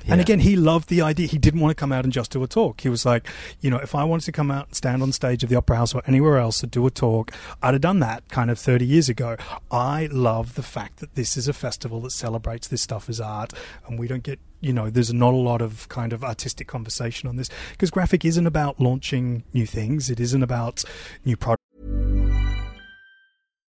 [0.07, 1.27] And again, he loved the idea.
[1.27, 2.81] He didn't want to come out and just do a talk.
[2.81, 3.27] He was like,
[3.59, 5.77] you know, if I wanted to come out and stand on stage of the Opera
[5.77, 8.85] House or anywhere else to do a talk, I'd have done that kind of 30
[8.85, 9.37] years ago.
[9.71, 13.53] I love the fact that this is a festival that celebrates this stuff as art,
[13.87, 17.27] and we don't get, you know, there's not a lot of kind of artistic conversation
[17.27, 20.09] on this because graphic isn't about launching new things.
[20.09, 20.83] It isn't about
[21.25, 21.66] new products.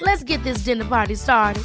[0.00, 1.64] Let's get this dinner party started.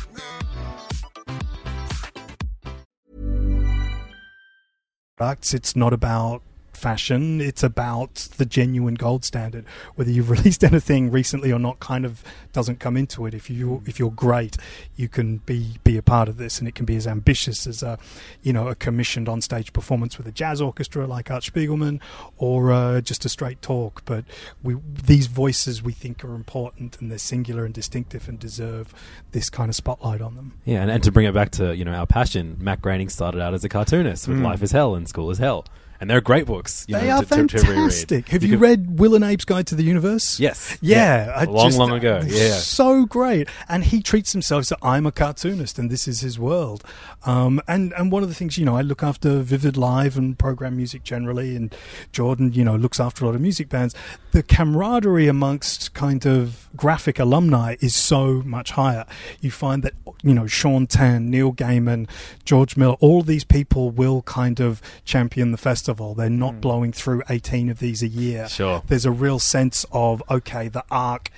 [5.53, 6.41] It's not about
[6.79, 7.39] fashion.
[7.41, 9.65] It's about the genuine gold standard.
[9.95, 13.33] Whether you've released anything recently or not, kind of doesn't come into it.
[13.33, 14.57] If you if you're great,
[14.95, 17.83] you can be be a part of this, and it can be as ambitious as
[17.83, 17.99] a
[18.41, 21.99] you know a commissioned on stage performance with a jazz orchestra like Art Spiegelman,
[22.37, 24.01] or uh, just a straight talk.
[24.05, 24.25] But
[24.63, 28.93] we these voices we think are important, and they're singular and distinctive, and deserve
[29.31, 30.53] this kind of spotlight on them.
[30.65, 33.41] Yeah, and, and to bring it back to you know our passion, Matt Groening started
[33.41, 34.43] out as a cartoonist with Mm.
[34.43, 35.65] Life is Hell and School is Hell,
[36.01, 36.85] and they're great books.
[36.87, 38.29] You They know, are to, to- to fantastic.
[38.29, 40.39] Have you, could- read Will and Abe's Guide to the Universe?
[40.39, 40.77] Yes.
[40.81, 41.33] Yeah, Yeah.
[41.35, 42.21] I Long, just- long ago.
[42.25, 42.53] Yeah.
[42.53, 43.47] so great.
[43.67, 46.83] And he treats himself as I'm a cartoonist and this is his world.
[47.25, 50.39] Um, and and one of the things you know, I look after Vivid Live and
[50.39, 51.75] program music generally, and
[52.13, 53.93] Jordan, you know, looks after a lot of music bands.
[54.31, 59.05] The camaraderie amongst kind of graphic alumni is so much higher.
[59.41, 62.07] You find that you know Shaun Tan, Neil Gaiman,
[62.45, 65.88] George Miller, all these people will kind of champion the festival.
[65.93, 66.59] They're not hmm.
[66.59, 68.47] blowing through 18 of these a year.
[68.47, 68.83] Sure.
[68.87, 71.29] There's a real sense of okay, the arc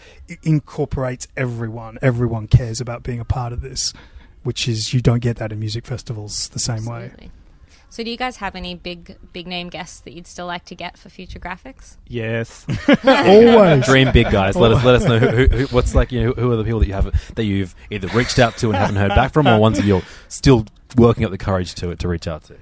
[0.44, 1.98] incorporates everyone.
[2.02, 3.94] Everyone cares about being a part of this,
[4.44, 7.32] which is you don't get that in music festivals the same way.
[7.92, 10.76] So, do you guys have any big big name guests that you'd still like to
[10.76, 11.98] get for future graphics?
[12.08, 12.66] Yes.
[13.04, 13.86] Always.
[13.86, 14.56] Dream big guys.
[14.56, 16.10] Let us let us know who, who, who, what's like.
[16.14, 18.68] You know, who are the people that you have that you've either reached out to
[18.68, 21.90] and haven't heard back from, or ones that you're still working up the courage to
[21.90, 22.56] it to reach out to.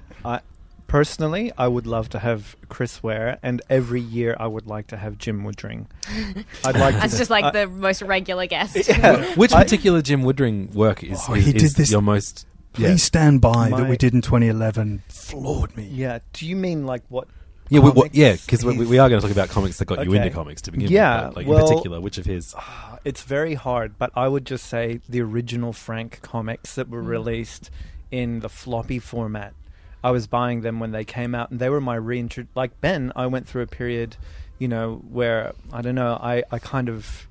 [0.89, 4.87] I personally, I would love to have Chris Ware, and every year I would like
[4.87, 5.85] to have Jim Woodring.
[6.65, 6.95] I'd like.
[6.95, 8.75] That's to, just like I- the most regular guest.
[9.37, 12.47] Which I- particular Jim Woodring work is, Oh, is, he did is this- your most?
[12.73, 15.01] Please Yeah, stand by that we did in 2011.
[15.09, 15.87] Floored me.
[15.91, 16.19] Yeah.
[16.33, 17.27] Do you mean like what?
[17.69, 19.85] yeah, we, we, comics yeah, because we, we are going to talk about comics that
[19.85, 21.35] got you into comics to begin Yeah, with.
[21.35, 22.53] but, like well- in particular, which of his?
[22.57, 27.01] Ah, it's very hard, but I would just say the original Frank comics that were
[27.01, 27.07] mm.
[27.07, 27.71] released
[28.11, 29.53] in the floppy format.
[30.03, 32.47] I was buying them when they came out, and they were my reintro.
[32.55, 34.15] Like Ben, I went through a period,
[34.57, 37.27] you know, where I don't know, I, I kind of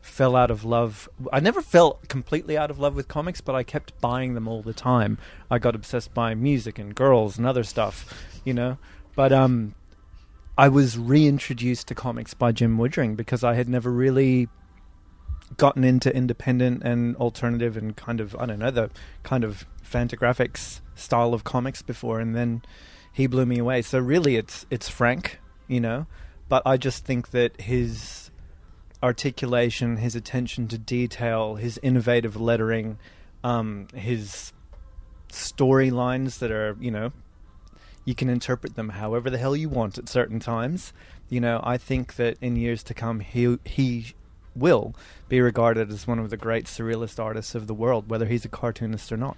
[0.00, 1.08] fell out of love.
[1.32, 4.62] I never fell completely out of love with comics, but I kept buying them all
[4.62, 5.18] the time.
[5.50, 8.78] I got obsessed by music and girls and other stuff, you know.
[9.16, 9.74] But um,
[10.58, 14.48] I was reintroduced to comics by Jim Woodring because I had never really
[15.56, 18.90] gotten into independent and alternative and kind of I don't know the
[19.22, 22.62] kind of Fantagraphics style of comics before, and then
[23.12, 23.82] he blew me away.
[23.82, 26.06] So really, it's it's Frank, you know,
[26.48, 28.30] but I just think that his
[29.02, 32.98] articulation, his attention to detail, his innovative lettering,
[33.42, 34.52] um, his
[35.30, 37.10] storylines that are you know
[38.04, 40.92] you can interpret them however the hell you want at certain times.
[41.28, 44.14] You know, I think that in years to come, he he
[44.54, 44.94] will
[45.28, 48.48] be regarded as one of the great surrealist artists of the world, whether he's a
[48.48, 49.36] cartoonist or not.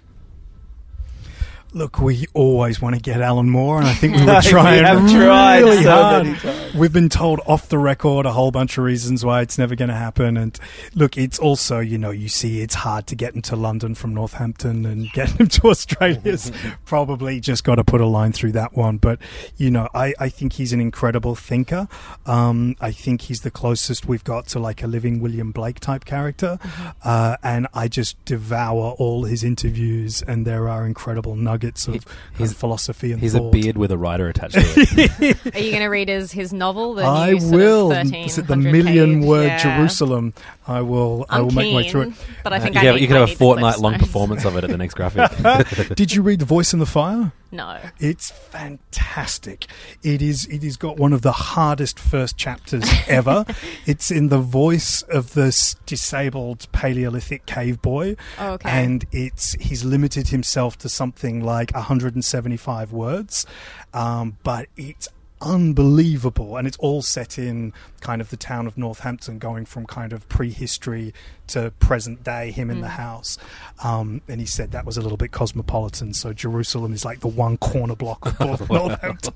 [1.73, 4.85] Look, we always want to get Alan Moore, and I think we were We trying
[4.85, 6.75] have tried really so hard.
[6.75, 9.89] We've been told off the record a whole bunch of reasons why it's never going
[9.89, 10.37] to happen.
[10.37, 10.57] And
[10.95, 14.85] look, it's also, you know, you see it's hard to get into London from Northampton
[14.85, 16.53] and get him to Australia's
[16.85, 18.97] probably just got to put a line through that one.
[18.97, 19.19] But,
[19.57, 21.89] you know, I, I think he's an incredible thinker.
[22.25, 26.05] Um, I think he's the closest we've got to like a living William Blake type
[26.05, 26.59] character.
[27.03, 31.99] Uh, and I just devour all his interviews, and there are incredible nuggets of He-
[31.99, 32.03] kind
[32.37, 35.45] he's- of philosophy and He's a beard with a writer attached to it.
[35.55, 36.93] Are you going to read his, his novel?
[36.95, 37.91] The I new will.
[37.91, 39.77] Is it the million page- word yeah.
[39.77, 40.33] Jerusalem?
[40.67, 41.25] I will.
[41.29, 42.13] I I'm will make my way through it.
[42.43, 43.37] But I uh, think could I have, need- you could I have a need the
[43.37, 45.95] Cliff's fortnight long performance of it at the next graphic.
[45.95, 47.31] Did you read The Voice in the Fire?
[47.51, 47.79] No.
[47.99, 49.67] It's fantastic.
[50.03, 50.45] It is.
[50.47, 53.45] It has got one of the hardest first chapters ever.
[53.85, 58.69] it's in the voice of this disabled Paleolithic cave boy, Oh, okay.
[58.69, 63.45] and it's he's limited himself to something like 175 words,
[63.93, 65.07] um, but it's
[65.39, 70.13] unbelievable and it's all set in kind of the town of Northampton going from kind
[70.13, 71.13] of prehistory
[71.47, 73.37] to present day him in the house.
[73.83, 76.13] Um, and he said that was a little bit cosmopolitan.
[76.13, 79.33] So Jerusalem is like the one corner block of North- Northampton.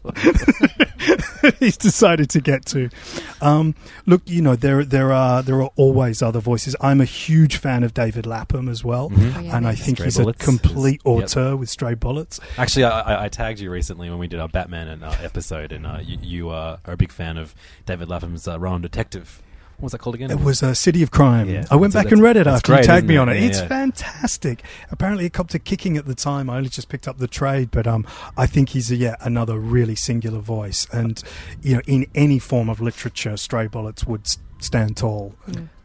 [1.59, 2.89] He's decided to get to.
[3.41, 3.73] Um,
[4.05, 6.75] look you know there there are there are always other voices.
[6.81, 9.09] I'm a huge fan of David Lapham as well.
[9.09, 9.35] Mhm.
[9.35, 11.23] Oh, yeah, and I think Stray he's Bullets a complete is- yep.
[11.23, 12.39] auteur with stray bullets.
[12.57, 15.71] Actually, I, I, I tagged you recently when we did our Batman and, uh, episode,
[15.71, 19.41] and uh, you, you uh, are a big fan of David Lapham's uh, Rowan Detective.
[19.77, 20.29] What was that called again?
[20.29, 21.49] It was a City of Crime.
[21.49, 21.65] Yeah.
[21.71, 23.37] I went That's- back and read it that's after you tagged me isn't on it?
[23.37, 23.41] it.
[23.41, 23.67] Yeah, it's yeah.
[23.67, 24.63] fantastic.
[24.91, 26.51] Apparently, it copped a kicking at the time.
[26.51, 28.05] I only just picked up the trade, but um,
[28.37, 30.85] I think he's a, yet another really singular voice.
[30.93, 31.21] And
[31.63, 35.33] you know, in any form of literature, Stray Bullets would s- stand tall.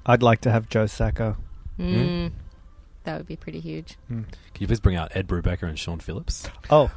[0.04, 1.38] I'd like to have Joe Sacco.
[1.78, 2.32] Mm.
[3.04, 3.96] That would be pretty huge.
[4.08, 4.26] Can
[4.58, 6.48] you please bring out Ed Brubaker and Sean Phillips?
[6.70, 6.90] Oh,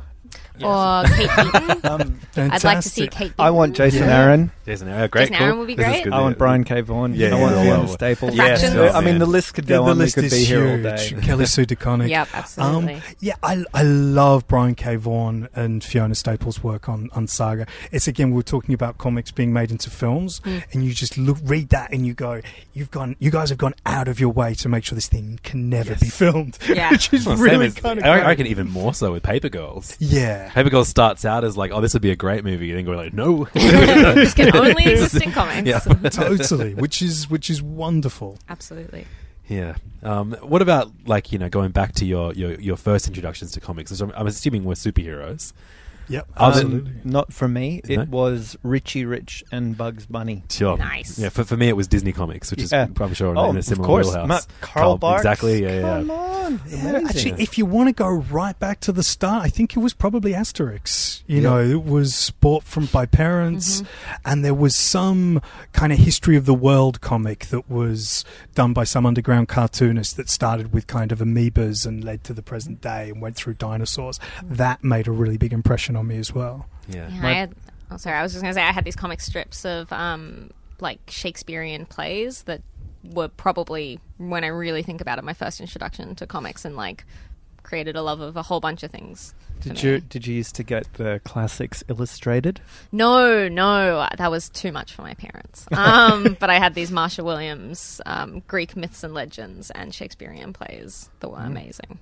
[0.62, 1.80] Or Kate Beaton.
[1.86, 3.36] um, I'd like to see Kate Beaton.
[3.40, 4.20] I want Jason Yeah.
[4.26, 4.52] Aaron.
[4.66, 5.22] Jason Aaron, great.
[5.30, 5.46] Jason cool.
[5.46, 6.04] Aaron would be This is great.
[6.04, 6.14] good.
[6.14, 6.82] I want Brian K.
[6.82, 7.16] Vaughan.
[7.16, 7.94] Yeah, I want yeah, Fiona yeah.
[7.94, 8.32] Staples.
[8.32, 8.76] The Fractions.
[8.76, 9.98] Yeah, I mean, the list could The, go the on.
[9.98, 11.10] list we could is be here all huge.
[11.12, 11.22] day.
[11.26, 12.10] Kelly Sue DeConnick.
[12.10, 12.94] Yep, absolutely.
[12.96, 14.98] Um, yeah, I, I love Brian K.
[14.98, 17.66] Vaughan and Fiona Staples' work on, on Saga.
[17.94, 20.58] It's again, we were talking about comics being made into films, Hmm.
[20.74, 22.42] and you just look, read that, and you go,
[22.74, 25.40] "You've gone, you guys have gone out of your way to make sure this thing
[25.44, 26.92] can never be filmed." Yeah.
[26.92, 28.06] which is Well, same really as- kind of.
[28.06, 29.96] I I reckon even more so with Paper Girls.
[30.20, 32.78] Yeah, Paper Girls starts out as like, oh, this would be a great movie, and
[32.78, 33.46] then go like, no.
[33.54, 35.68] this can only exist in comics.
[35.68, 35.80] Yeah.
[36.10, 36.74] totally.
[36.76, 38.38] Which is which is wonderful.
[38.48, 39.06] Absolutely.
[39.48, 39.76] Yeah.
[40.04, 43.60] Um, what about like you know going back to your your, your first introductions to
[43.60, 43.92] comics?
[43.92, 45.54] which I'm, I'm assuming were superheroes.
[46.10, 46.92] Yep, absolutely.
[46.92, 47.82] Um, not for me.
[47.88, 48.06] It No?
[48.10, 50.44] was Richie Rich and Bugs Bunny.
[50.50, 50.78] Sure.
[50.78, 51.18] Nice.
[51.20, 51.30] Yeah.
[51.30, 52.86] For, for me, it was Disney Comics, which Yeah.
[52.86, 54.08] is probably sure Oh, in a of similar course.
[54.08, 54.28] wheelhouse.
[54.28, 55.22] Ma- Karl Barks.
[55.22, 55.62] Exactly.
[55.64, 55.82] Yeah.
[56.00, 56.14] Come Yeah.
[56.14, 56.62] on.
[56.68, 59.80] Yeah, actually, if you want to go right back to the start, I think it
[59.80, 61.22] was probably Asterix.
[61.28, 61.50] You Yeah.
[61.50, 64.16] know, it was bought from by parents, Mm-hmm.
[64.26, 65.42] and there was some
[65.74, 70.28] kind of history of the world comic that was done by some underground cartoonist that
[70.30, 74.20] started with kind of amoebas and led to the present day and went through dinosaurs.
[74.44, 76.66] That made a really big impression on me as well.
[76.88, 77.10] Yeah.
[77.10, 77.54] Yeah, I had,
[77.92, 80.50] oh, sorry, I was just going to say I had these comic strips of um,
[80.80, 82.62] like Shakespearean plays that
[83.04, 87.06] were probably, when I really think about it, my first introduction to comics and like
[87.64, 89.36] created a love of a whole bunch of things.
[89.60, 89.90] for Did me.
[89.92, 92.62] you did you used to get the classics illustrated?
[92.92, 95.68] No, no, that was too much for my parents.
[95.72, 101.10] Um, but I had these Marcia Williams um, Greek myths and legends and Shakespearean plays
[101.20, 101.48] that were Mm.
[101.48, 102.00] amazing.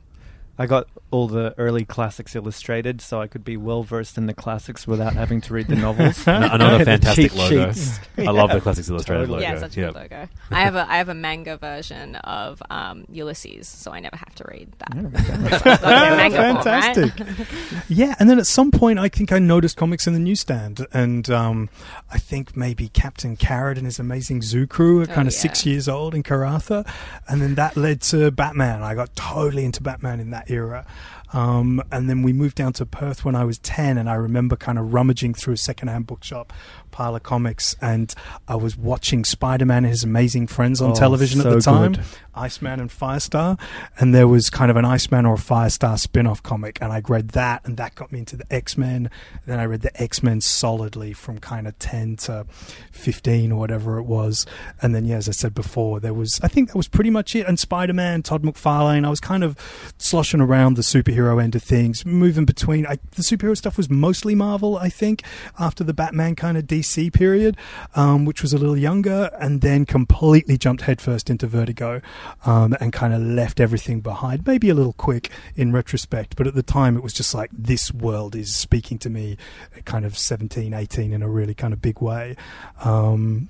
[0.60, 4.34] I got all the early classics illustrated, so I could be well versed in the
[4.34, 6.24] classics without having to read the novels.
[6.28, 7.72] Another fantastic logo.
[7.72, 8.00] sheets.
[8.18, 8.56] I love Yeah.
[8.56, 9.44] the Classics Illustrated Totally.
[9.46, 9.54] logo.
[9.54, 9.86] Yeah, such a yeah.
[9.88, 10.30] good logo.
[10.52, 14.34] I have a I have a manga version of um, Ulysses, so I never have
[14.36, 14.98] to read that.
[14.98, 16.96] Okay, manga form, right?
[16.96, 17.28] Fantastic.
[17.88, 21.30] yeah, and then at some point, I think I noticed comics in the newsstand, and
[21.30, 21.70] um,
[22.12, 25.40] I think maybe Captain Carrot and his amazing Zoo Crew are Oh, kind of yeah.
[25.40, 26.86] six years old in Karratha,
[27.30, 28.82] and then that led to Batman.
[28.82, 30.86] I got totally into Batman in that era.
[31.34, 34.56] Um, and then we moved down to Perth when I was 10, and I remember
[34.56, 36.54] kind of rummaging through a secondhand bookshop,
[36.92, 38.14] pile of comics, and
[38.48, 41.94] I was watching Spider Man and his amazing friends on Oh, television at the time.
[41.94, 42.06] good.
[42.38, 43.60] Iceman and Firestar,
[44.00, 47.30] and there was kind of an Iceman or a Firestar spin-off comic, and I read
[47.30, 49.10] that, and that got me into the X Men.
[49.46, 52.46] Then I read the X Men solidly from kind of ten to
[52.92, 54.46] fifteen or whatever it was,
[54.82, 57.36] and then yeah, as I said before, there was I think that was pretty much
[57.36, 57.48] it.
[57.48, 59.58] And Spider Man, Todd McFarlane, I was kind of
[59.98, 62.86] sloshing around the superhero end of things, moving between.
[62.86, 65.24] I, the superhero stuff was mostly Marvel, I think,
[65.60, 67.58] after the Batman kind of DC period,
[67.96, 72.02] um, which was a little younger, and then completely jumped headfirst into Vertigo
[72.46, 74.46] um, and kind of left everything behind.
[74.46, 77.94] Maybe a little quick in retrospect, but at the time it was just like this
[77.94, 79.38] world is speaking to me
[79.76, 82.36] at kind of 17, 18 in a really kind of big way.
[82.84, 83.50] Um,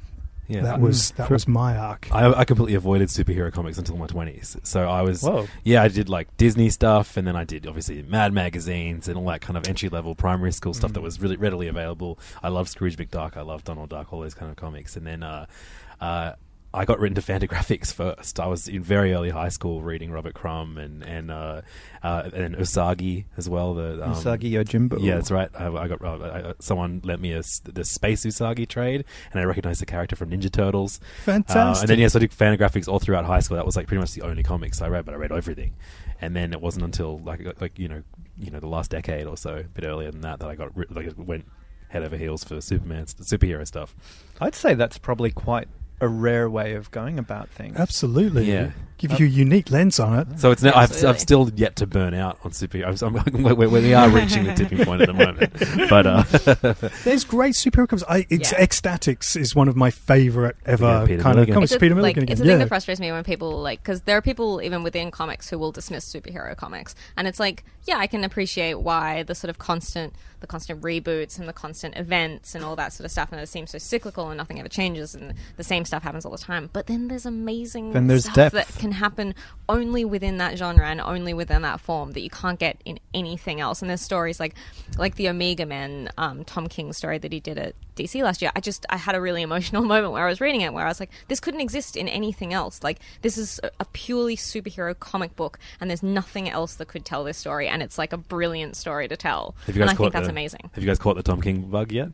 [0.50, 0.62] Yeah.
[0.62, 0.84] that Mm.
[0.84, 2.08] was that For- was my arc.
[2.10, 4.56] I, I completely avoided superhero comics until my twenties.
[4.64, 5.46] So I was, Whoa.
[5.66, 9.26] yeah, I did like Disney stuff, and then I did obviously Mad magazines and all
[9.26, 10.94] that kind of entry level primary school stuff Mm.
[10.96, 12.18] that was really readily available.
[12.42, 15.22] I loved Scrooge McDuck, I loved Donald Duck, all those kind of comics, and then
[15.22, 15.48] uh,
[16.00, 16.32] uh,
[16.78, 18.40] I got written to Fantagraphics first.
[18.40, 21.62] I was in very early high school reading Robert Crumb and and uh,
[22.04, 23.74] uh, and Usagi as well.
[23.74, 25.02] The um, Usagi Yojimbo.
[25.02, 25.50] Yeah, that's right.
[25.58, 29.46] I, I got uh, I, someone lent me a the Space Usagi trade, and I
[29.46, 31.00] recognized the character from Ninja Turtles.
[31.24, 31.58] Fantastic.
[31.58, 33.58] Uh, and then yes, I did Fantagraphics all throughout high school.
[33.58, 35.74] That was like pretty much the only comics I read, but I read everything.
[36.22, 38.04] And then it wasn't until like like you know
[38.38, 40.78] you know the last decade or so, a bit earlier than that, that I got
[40.92, 41.46] like went
[41.90, 43.96] head over heels for Superman superhero stuff.
[44.40, 45.68] I'd say that's probably quite
[46.00, 47.78] a rare way of going about things.
[47.78, 48.72] Absolutely, Yeah.
[49.00, 50.39] Give you a unique lens on it.
[50.39, 53.04] So it's now, I've, I've still yet to burn out on superheroes.
[53.06, 55.54] I'm, we, we we are reaching the tipping point at the moment,
[55.88, 56.24] but uh,
[57.04, 58.04] There's great superhero comics.
[58.10, 58.58] I, it's Yeah.
[58.62, 61.52] X-Statix is one of my favorite ever Yeah, Peter kind Milligan.
[61.52, 61.72] of comics.
[61.74, 62.54] It's a, Peter like, Milligan it's a again.
[62.54, 65.60] thing that frustrates me when people like because there are people even within comics who
[65.60, 69.60] will dismiss superhero comics, and it's like, yeah, I can appreciate why the sort of
[69.60, 73.39] constant, the constant reboots and the constant events and all that sort of stuff, and
[73.39, 76.38] it seems so cyclical and nothing ever changes, and the same stuff happens all the
[76.38, 76.70] time.
[76.74, 78.54] But then there's amazing Then there's stuff depth.
[78.54, 79.34] that can happen
[79.68, 83.60] only within that genre and only within that form that you can't get in anything
[83.60, 83.82] else.
[83.82, 84.54] And there's stories like
[84.98, 88.52] like the Omega Men, um, Tom King story that he did at DC last year.
[88.56, 90.90] I just I had a really emotional moment where I was reading it where I
[90.90, 92.84] was like, this couldn't exist in anything else.
[92.84, 97.24] Like this is a- purely superhero comic book, and there's nothing else that could tell
[97.24, 97.68] this story.
[97.68, 99.56] And it's like a brilliant story to tell.
[99.66, 100.70] Have you and I think that's the, amazing.
[100.74, 102.10] Have you guys caught the Tom King bug yet?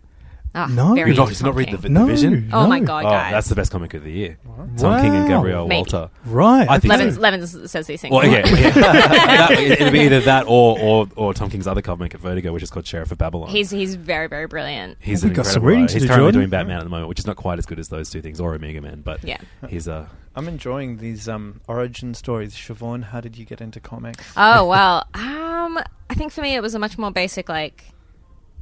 [0.56, 0.94] Ah, No.
[0.94, 2.50] very You've not, you've not Tom read the, the No, Vision?
[2.54, 2.86] Oh my no.
[2.86, 3.32] god, Oh, guys!
[3.32, 4.38] that's the best comic of the year.
[4.78, 5.28] Tom King and Wow.
[5.28, 5.78] Gabrielle Maybe.
[5.80, 6.10] Walter.
[6.26, 6.70] Right.
[6.70, 7.22] I think Levins, so.
[7.22, 8.12] Levins says these things.
[8.14, 8.70] Well, yeah, yeah.
[8.72, 12.62] that, it'll be either that or, or or Tom King's other comic at Vertigo, which
[12.64, 13.50] is called Sheriff of Babylon.
[13.50, 14.98] He's he's very very brilliant.
[15.00, 15.94] He's We've an got some incredible reading writer.
[15.94, 16.40] to He's do, currently Jordan.
[16.42, 18.40] doing Batman at the moment, which is not quite as good as those two things,
[18.40, 19.38] or Omega Man, but Yeah.
[19.68, 22.54] he's uh, I'm enjoying these um, origin stories.
[22.56, 24.24] Siobhan, how did you get into comics?
[24.38, 25.80] Oh well, um,
[26.10, 27.86] I think for me it was a much more basic like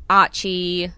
[0.10, 0.92] Archie,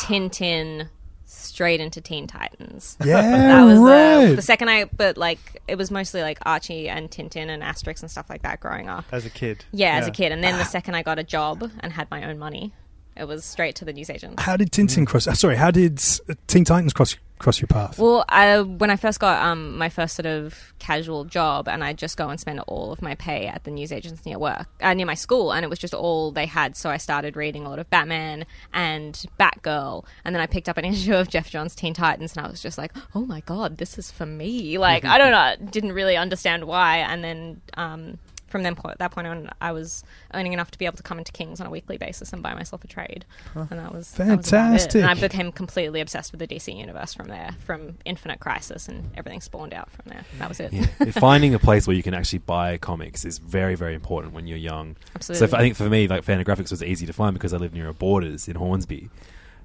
[0.00, 0.88] Tintin,
[1.24, 2.96] straight into Teen Titans.
[3.04, 4.26] Yeah, that was right.
[4.26, 8.00] the, the second I, but like it was mostly like Archie and Tintin and Asterix
[8.00, 9.04] and stuff like that growing up.
[9.12, 9.64] As a kid.
[9.72, 12.24] Yeah, as a kid, and then the second I got a job and had my
[12.24, 12.72] own money,
[13.18, 14.42] it was straight to the newsagents.
[14.42, 15.26] How did Tintin cross?
[15.26, 17.98] Uh, sorry, how did uh, Teen Titans cross cross your path?
[17.98, 21.98] Well, I, when I first got um, my first sort of casual job, and I'd
[21.98, 25.06] just go and spend all of my pay at the newsagents near work, uh, near
[25.06, 26.76] my school, and it was just all they had.
[26.76, 30.76] So I started reading a lot of Batman and Batgirl, and then I picked up
[30.76, 33.78] an issue of Geoff Johns' Teen Titans, and I was just like, "Oh my god,
[33.78, 37.60] this is for me!" Like I don't know, didn't really understand why, and then.
[37.74, 38.18] Um,
[38.48, 40.02] from then po- that point on, I was
[40.34, 42.54] earning enough to be able to come into Kings on a weekly basis and buy
[42.54, 43.24] myself a trade,
[43.54, 44.50] and that was that was.
[44.50, 45.02] Fantastic.
[45.02, 49.10] And I became completely obsessed with the DC universe from there, from Infinite Crisis, and
[49.16, 50.24] everything spawned out from there.
[50.38, 50.72] That was it.
[50.72, 50.86] yeah.
[51.12, 54.58] finding a place where you can actually buy comics is very very important when you're
[54.58, 54.96] young.
[55.14, 55.38] Absolutely.
[55.38, 57.74] So if, I think for me, like Fantagraphics was easy to find because I lived
[57.74, 59.10] near a Borders in Hornsby.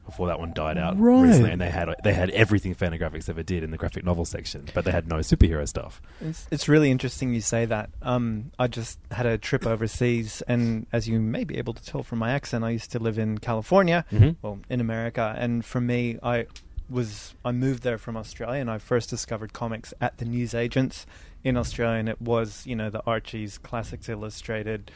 [0.06, 1.22] Before that one died out Right.
[1.24, 4.66] recently, and they had they had everything Fantagraphics ever did in the graphic novel section,
[4.74, 6.02] but they had no superhero stuff.
[6.20, 7.90] It's, it's really interesting you say that.
[8.02, 12.04] Um, I just had a trip overseas, and as you may be able to tell
[12.04, 14.36] from my accent, I used to live in California, Mhm.
[14.42, 15.36] well, in America.
[15.38, 16.48] And for me, I
[16.90, 21.06] was I moved there from Australia, and I first discovered comics at the newsagents
[21.46, 24.92] in Australia, and it was you know the Archie's Classics Illustrated.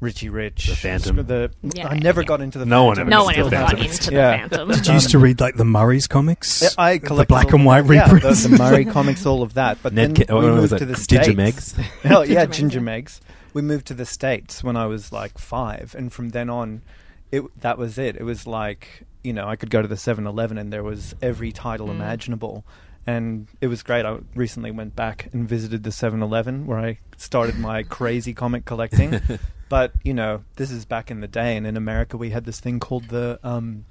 [0.00, 1.16] Richie Rich, The Phantom.
[1.24, 2.26] The, Yeah, I never yeah.
[2.26, 2.66] got into the.
[2.66, 3.12] No one Phantom.
[3.12, 3.86] ever no one ever got Phantom.
[3.90, 4.48] into Yeah.
[4.48, 4.68] the Phantom.
[4.76, 6.62] Did you used to read like the Murray's comics?
[6.62, 7.94] Yeah, I the collected black all and white that.
[7.94, 8.42] Yeah, reprints.
[8.42, 9.78] the, the Murray comics, all of that.
[9.82, 11.36] But Ned then Ca- we what was moved to the Ginger states.
[11.36, 11.74] Meggs?
[12.04, 12.80] Oh yeah, Ginger Meggs, Ginger.
[12.80, 13.20] Meggs.
[13.54, 16.82] We moved to the states when I was like five, and from then on,
[17.30, 18.16] it that was it.
[18.16, 21.50] It was like you know I could go to the 7-Eleven and there was every
[21.50, 21.92] title Mm.
[21.92, 22.64] imaginable,
[23.06, 24.04] and it was great.
[24.04, 29.20] I recently went back and visited the 7-Eleven where I started my crazy comic collecting.
[29.68, 32.60] but you know, this is back in the day, and in America we had this
[32.60, 33.38] thing called the.
[33.42, 33.84] Um,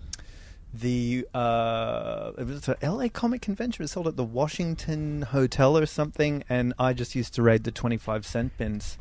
[0.73, 3.81] the uh, it was a LA Comic Convention.
[3.81, 7.63] It was held at the Washington Hotel or something, and I just used to raid
[7.63, 8.97] the twenty-five cent bins,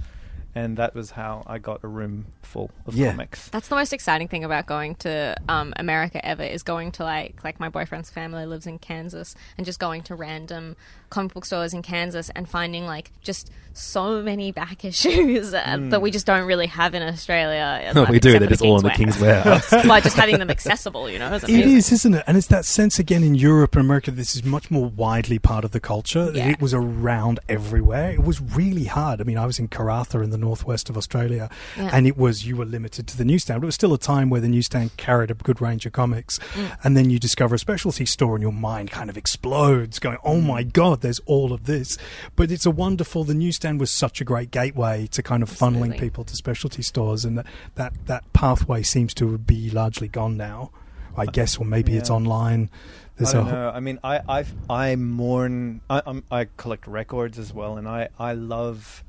[0.55, 3.11] and that was how I got a room full of Yeah.
[3.13, 3.49] comics.
[3.49, 7.43] That's the most exciting thing about going to um, America ever is going to like
[7.45, 10.77] like my boyfriend's family lives in Kansas and just going to random
[11.11, 16.01] comic book stores in Kansas and finding like just so many back issues uh, that
[16.03, 17.91] we just don't really have in Australia.
[17.95, 18.29] No, like, we do.
[18.31, 19.73] except They're for just all in the King's Warehouse.
[19.85, 21.77] like just having them accessible, you know, is It amazing.
[21.77, 22.25] is, isn't it?
[22.27, 24.11] And it's that sense again in Europe and America.
[24.11, 26.31] This is much more widely part of the culture.
[26.35, 26.49] Yeah.
[26.49, 28.11] It was around everywhere.
[28.13, 29.21] It was really hard.
[29.21, 31.91] I mean, I was in Karratha in the northwest of Australia, Yeah.
[31.93, 33.61] and it was you were limited to the newsstand.
[33.61, 36.39] But it was still a time where the newsstand carried a good range of comics,
[36.55, 36.77] Mm.
[36.85, 40.37] and then you discover a specialty store, and your mind kind of explodes, going, "Oh
[40.41, 40.47] Mm.
[40.47, 41.97] my god, there's all of this!"
[42.37, 43.25] But it's a wonderful.
[43.25, 47.25] The newsstand was such a great gateway to kind of funneling people to specialty stores,
[47.25, 50.71] and that that, that pathway seems to be largely gone now.
[51.17, 52.71] I guess, or maybe it's online.
[53.17, 53.71] There's I don't know.
[53.75, 55.83] I mean, I I I mourn.
[55.91, 59.05] I I'm, I collect records as well, and I I love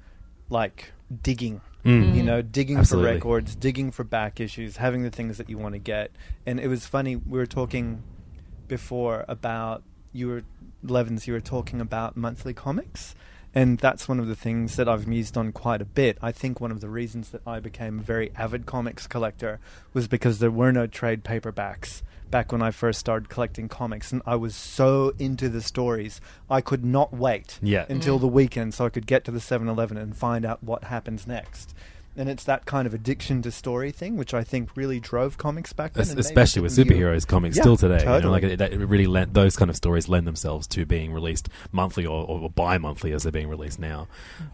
[0.50, 1.61] like digging.
[1.86, 2.16] Mm.
[2.16, 3.09] You know, digging Absolutely.
[3.09, 6.11] for records, digging for back issues, having the things that you want to get.
[6.45, 7.18] And it was funny.
[7.18, 8.03] We were talking
[8.68, 9.84] before about
[10.14, 10.43] you were
[10.82, 11.28] Levins.
[11.28, 13.16] You were talking about monthly comics.
[13.55, 16.18] And that's one of the things that I've mused on quite a bit.
[16.22, 19.59] I think one of the reasons that I became a very avid comics collector
[19.93, 22.01] was because there were no trade paperbacks
[22.34, 24.12] back when I first started collecting comics.
[24.12, 26.20] And I was so into the stories,
[26.50, 27.86] I could not wait Yeah.
[27.90, 28.22] until mm.
[28.22, 31.28] the weekend so I could get to the 7 Eleven and find out what happens
[31.28, 31.76] next.
[32.16, 35.74] And it's that kind of addiction to story thing, which I think really drove comics
[35.74, 37.99] back then, Es- and made especially with it the- superheroes comics Yeah, still today.
[38.03, 40.86] You know, like it, that- it really lent, those kind of stories lend themselves to
[40.86, 44.07] being released monthly or, or bi-monthly as they're being released now.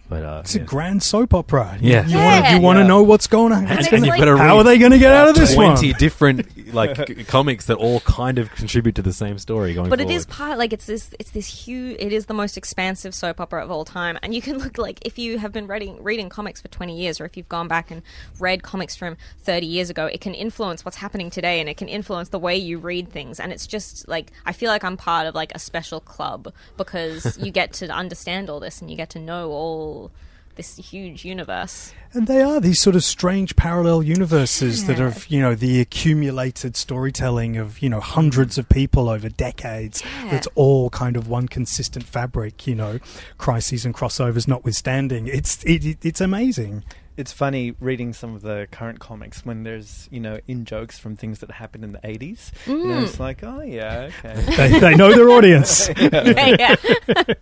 [0.08, 0.62] But uh, It's yeah.
[0.62, 1.78] a grand soap opera.
[1.82, 2.06] Yeah.
[2.08, 2.56] you want to Yeah.
[2.56, 2.88] you want to Yeah.
[2.88, 3.66] know what's going on.
[3.68, 5.76] And It's it's like- how are they going to get out of this one?
[5.76, 10.00] twenty different like comics that all kind of contribute to the same story going But
[10.00, 10.12] forward.
[10.12, 13.40] it is part like it's this it's this huge it is the most expansive soap
[13.42, 16.30] opera of all time and you can look like if you have been reading reading
[16.30, 18.02] comics for 20 years or if you've gone back and
[18.40, 21.88] read comics from 30 years ago it can influence what's happening today and it can
[21.88, 25.28] influence the way you read things and it's just like I feel like I'm part
[25.28, 29.10] of like a special club because you get to understand all this and you get
[29.12, 30.12] to know all
[30.60, 31.94] this huge universe.
[32.12, 36.76] And they are these sort of strange parallel universes that have, you know, the accumulated
[36.76, 40.04] storytelling of, you know, hundreds of people over decades.
[40.04, 40.32] Yeah.
[40.32, 43.00] That's all kind of one consistent fabric, you know,
[43.38, 45.28] crises and crossovers notwithstanding.
[45.28, 46.84] It's it, it, it's amazing.
[47.20, 51.18] It's funny reading some of the current comics when there's you know in jokes from
[51.18, 52.54] things that happened in the 80s.
[52.66, 54.42] You know, it's like, oh yeah, okay.
[54.56, 55.90] They, they know their audience.
[55.98, 56.08] yeah,
[56.58, 56.76] yeah.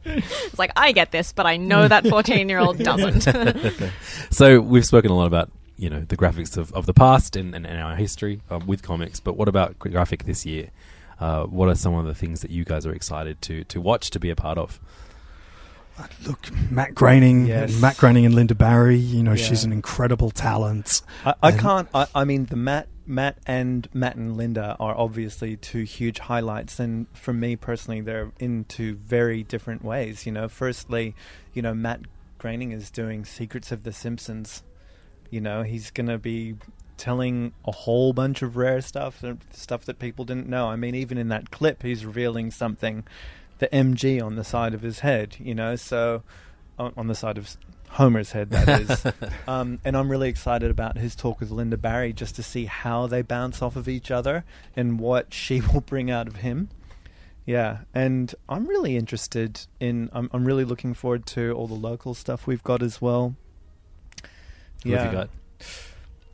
[0.04, 3.28] it's like I get this, but I know that 14 year old doesn't.
[4.32, 7.54] So we've spoken a lot about you know the graphics of, of the past and,
[7.54, 10.72] and, and our history um, with comics, but what about graphic this year?
[11.20, 14.10] Uh, what are some of the things that you guys are excited to to watch
[14.10, 14.80] to be a part of?
[16.26, 17.80] Look, Matt Groening, Yes.
[17.82, 18.98] Matt Groening and Lynda Barry.
[18.98, 21.02] You know, she's an incredible talent.
[21.26, 21.88] I, I can't.
[21.94, 26.80] I, I mean, the Matt, Matt and Matt and Linda are obviously two huge highlights,
[26.80, 30.26] and for me personally, they're in two very different ways.
[30.26, 31.16] You know, firstly,
[31.54, 32.02] you know, Matt
[32.38, 34.64] Groening is doing Secrets of the Simpsons.
[35.30, 36.56] You know, he's gonna be
[36.98, 40.68] telling a whole bunch of rare stuff, stuff that people didn't know.
[40.68, 43.04] I mean, even in that clip, he's revealing something,
[43.60, 45.36] the MG on the side of his head.
[45.40, 46.24] You know, so
[46.78, 47.58] on, on the side of
[47.90, 49.06] Homer's head, that is.
[49.48, 53.08] um, and I'm really excited about his talk with Lynda Barry, just to see how
[53.08, 54.44] they bounce off of each other
[54.76, 56.70] and what she will bring out of him.
[57.46, 60.10] Yeah, and I'm really interested in.
[60.12, 63.36] I'm, I'm really looking forward to all the local stuff we've got as well.
[64.84, 65.30] Who have you got?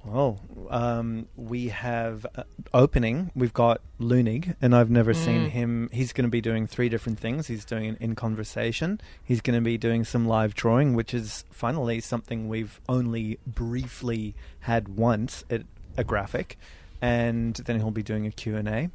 [0.05, 2.43] Well, um, we have uh,
[2.73, 3.31] opening.
[3.35, 5.49] We've got Leunig, and I've never seen Mm.
[5.49, 5.89] him.
[5.93, 7.47] He's going to be doing three different things.
[7.47, 8.99] He's doing in conversation.
[9.23, 14.35] He's going to be doing some live drawing, which is finally something we've only briefly
[14.61, 15.61] had once at
[15.95, 16.57] a graphic,
[17.01, 18.89] and then he'll be doing a Q and A.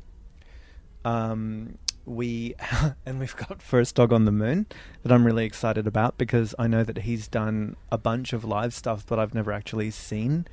[1.06, 2.54] Um, we
[3.06, 4.66] and we've got First Dog on the Moon
[5.02, 8.74] that I'm really excited about because I know that he's done a bunch of live
[8.74, 10.46] stuff, but I've never actually seen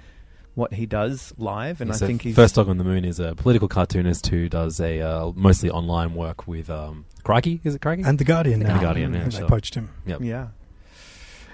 [0.56, 3.20] what he does live, and I So think he's First Dog on the Moon is
[3.20, 7.60] a political cartoonist who does a uh, mostly online work with um, Crikey.
[7.64, 8.04] Is it Crikey?
[8.04, 8.78] And The Guardian The now.
[8.78, 9.48] The Guardian, yeah, They sure.
[9.48, 9.90] poached him.
[10.06, 10.22] Yep.
[10.22, 10.48] yeah.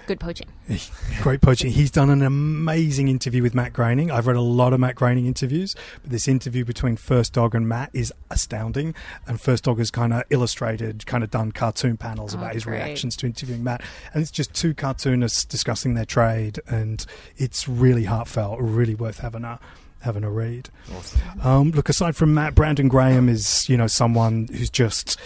[0.06, 0.48] Good poaching.
[1.22, 1.70] Great poaching.
[1.70, 4.10] He's done an amazing interview with Matt Groening.
[4.10, 7.68] I've read a lot of Matt Groening interviews, but this interview between First Dog and
[7.68, 8.94] Matt is astounding.
[9.26, 12.64] And First Dog has kind of illustrated, kind of done cartoon panels Oh, about his
[12.64, 12.76] great.
[12.82, 13.82] reactions to interviewing Matt.
[14.12, 17.04] And it's just two cartoonists discussing their trade, and
[17.36, 19.60] it's really heartfelt, really worth having a
[20.00, 20.68] having a read.
[21.44, 25.16] Um, look, aside from Matt, Brandon Graham is you know someone who's just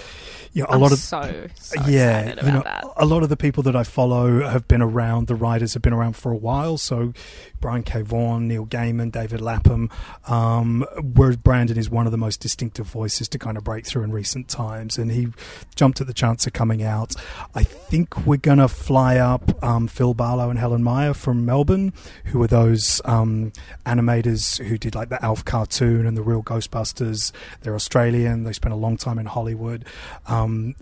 [0.57, 2.84] you know a I'm lot of so, so yeah, you know, that.
[2.96, 5.26] a lot of the people that I follow have been around.
[5.26, 6.78] The writers have been around for a while.
[6.78, 7.12] So
[7.61, 8.02] Brian K.
[8.02, 9.90] Vaughan, Neil Gaiman, David Lapham.
[10.26, 10.84] Um,
[11.14, 14.12] whereas Brandon is one of the most distinctive voices to kind of break through in
[14.12, 15.28] recent times, and he
[15.74, 17.14] jumped at the chance of coming out.
[17.54, 21.92] I think we're gonna fly up um, Phil Barlow and Helen Meyer from Melbourne,
[22.26, 23.52] who are those um,
[23.84, 27.32] animators who did like the Alf cartoon and the Real Ghostbusters.
[27.62, 28.44] They're Australian.
[28.44, 29.84] They spent a long time in Hollywood.
[30.26, 30.74] Um,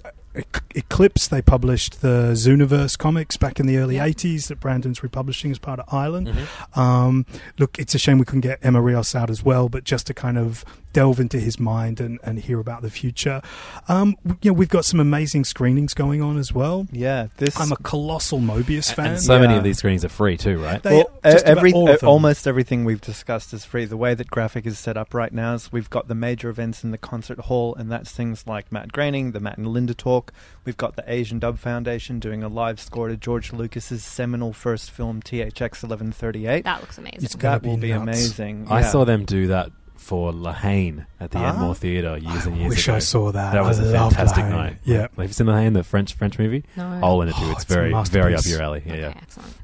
[0.75, 4.09] Eclipse, they published the Zooniverse comics back in the early Yeah.
[4.09, 6.27] 80s that Brandon's republishing as part of Island.
[6.29, 6.81] Mm-hmm.
[6.81, 7.27] Um,
[7.59, 10.15] look, it's a shame we couldn't get Emma Rios out as well, but just to
[10.15, 10.65] kind of
[10.95, 13.43] delve into his mind and, and hear about the future.
[13.89, 16.87] Um, you know, we've got some amazing screenings going on as well.
[16.91, 19.13] Yeah, this I'm a colossal Moebius fan.
[19.13, 20.83] And so many of these screenings are free too, right?
[20.83, 22.09] They- well, just about every, all of them.
[22.09, 23.85] almost everything we've discussed is free.
[23.85, 26.85] The way that graphic is set up right now is we've got the major events
[26.85, 30.33] in the concert hall, and that's things like Matt Groening, the Matt and Linda talk.
[30.65, 34.91] We've got the Asian Dub Foundation doing a live score to George Lucas's seminal first
[34.91, 36.63] film THX 1138.
[36.65, 37.25] That looks amazing.
[37.25, 38.03] It's gonna that will be be nuts.
[38.03, 38.69] amazing.
[38.71, 38.89] I yeah.
[38.89, 39.73] saw them do that
[40.05, 41.55] for La Haine at the Ah.
[41.55, 42.97] Enmore Theatre years and I years wish ago.
[42.97, 43.53] I saw that.
[43.55, 44.57] That was I a loved fantastic La Haine.
[44.59, 44.77] night.
[44.85, 45.07] Yeah.
[45.17, 46.63] Have you seen La Haine, the French French movie?
[46.77, 47.01] No.
[47.03, 47.45] I'll in it too.
[47.45, 48.83] Oh, It's, it's very very up your alley.
[48.85, 49.13] Yeah, Okay, yeah.
[49.17, 49.55] excellent.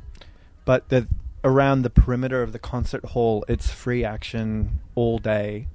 [0.64, 1.06] but the
[1.44, 5.68] around the perimeter of the concert hall, it's free action all day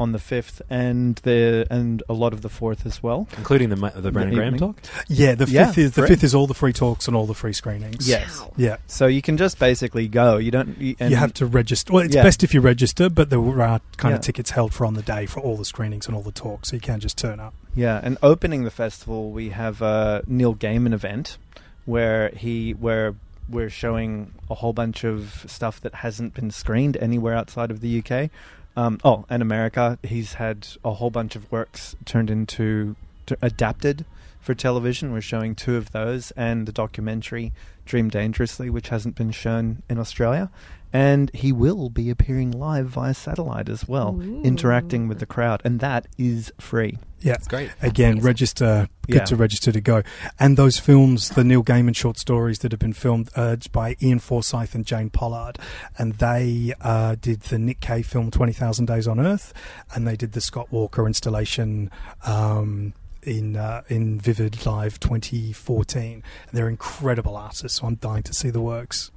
[0.00, 3.76] on the fifth, and the and a lot of the fourth as well, including the
[3.76, 4.80] ma- the Brandon Graham talk.
[5.08, 6.08] Yeah, the Yeah, fifth is the free.
[6.08, 8.08] fifth is all the free talks and all the free screenings.
[8.08, 8.42] Yes.
[8.56, 8.78] Yeah.
[8.86, 10.38] So you can just basically go.
[10.38, 10.76] You don't.
[10.80, 11.92] You, and you have to register.
[11.92, 12.22] Well, it's Yeah.
[12.22, 14.16] best if you register, but there are uh, kind Yeah.
[14.16, 16.70] of tickets held for on the day for all the screenings and all the talks,
[16.70, 17.52] so you can't just turn up.
[17.76, 21.36] Yeah, and opening the festival, we have a Neil Gaiman event
[21.84, 23.14] where he where
[23.48, 27.98] we're showing a whole bunch of stuff that hasn't been screened anywhere outside of the
[28.00, 28.30] UK.
[28.76, 29.98] Um, oh, and America.
[30.02, 32.96] He's had a whole bunch of works turned into
[33.26, 34.04] to, adapted
[34.40, 35.12] for television.
[35.12, 37.52] We're showing two of those, and the documentary
[37.84, 40.50] Dream Dangerously, which hasn't been shown in Australia.
[40.92, 45.78] And he will be appearing live via satellite as well, interacting with the crowd, and
[45.80, 46.98] that is free.
[47.20, 47.70] Yeah, It's great.
[47.82, 48.88] Again, register.
[49.06, 49.24] Get Yeah.
[49.26, 50.02] to register to go.
[50.38, 54.18] And those films, the Neil Gaiman short stories that have been filmed uh, by Iain
[54.20, 55.58] Forsyth and Jane Pollard,
[55.98, 59.52] and they uh, did the Nick Cave film Twenty Thousand Days on Earth,
[59.94, 61.90] and they did the Scott Walker installation.
[62.24, 66.22] Um, in uh, in Vivid Live 2014, and
[66.54, 67.78] they're incredible artists.
[67.80, 69.10] So I'm dying to see the works.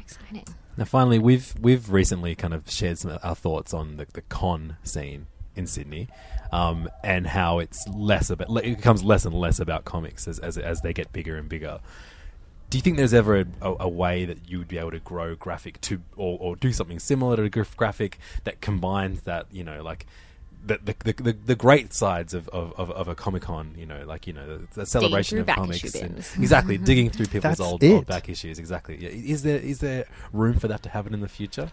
[0.00, 0.44] Exciting.
[0.78, 4.76] Now, finally, we've we've recently kind of shared some our thoughts on the, the con
[4.84, 5.26] scene
[5.56, 6.06] in Sydney,
[6.52, 10.56] um, and how it's less about it becomes less and less about comics as as,
[10.56, 11.80] as they get bigger and bigger.
[12.70, 15.00] Do you think there's ever a, a, a way that you would be able to
[15.00, 19.64] grow graphic to or, or do something similar to graph- graphic that combines that you
[19.64, 20.06] know like
[20.68, 23.86] the the, the, the, the great sides of, of, of, of a comic con you
[23.86, 26.34] know like you know the, the celebration of back comics issue and- bins.
[26.38, 27.92] exactly digging through people's That's old, it.
[27.92, 29.08] old back issues exactly yeah.
[29.08, 31.70] is there is there room for that to happen in the future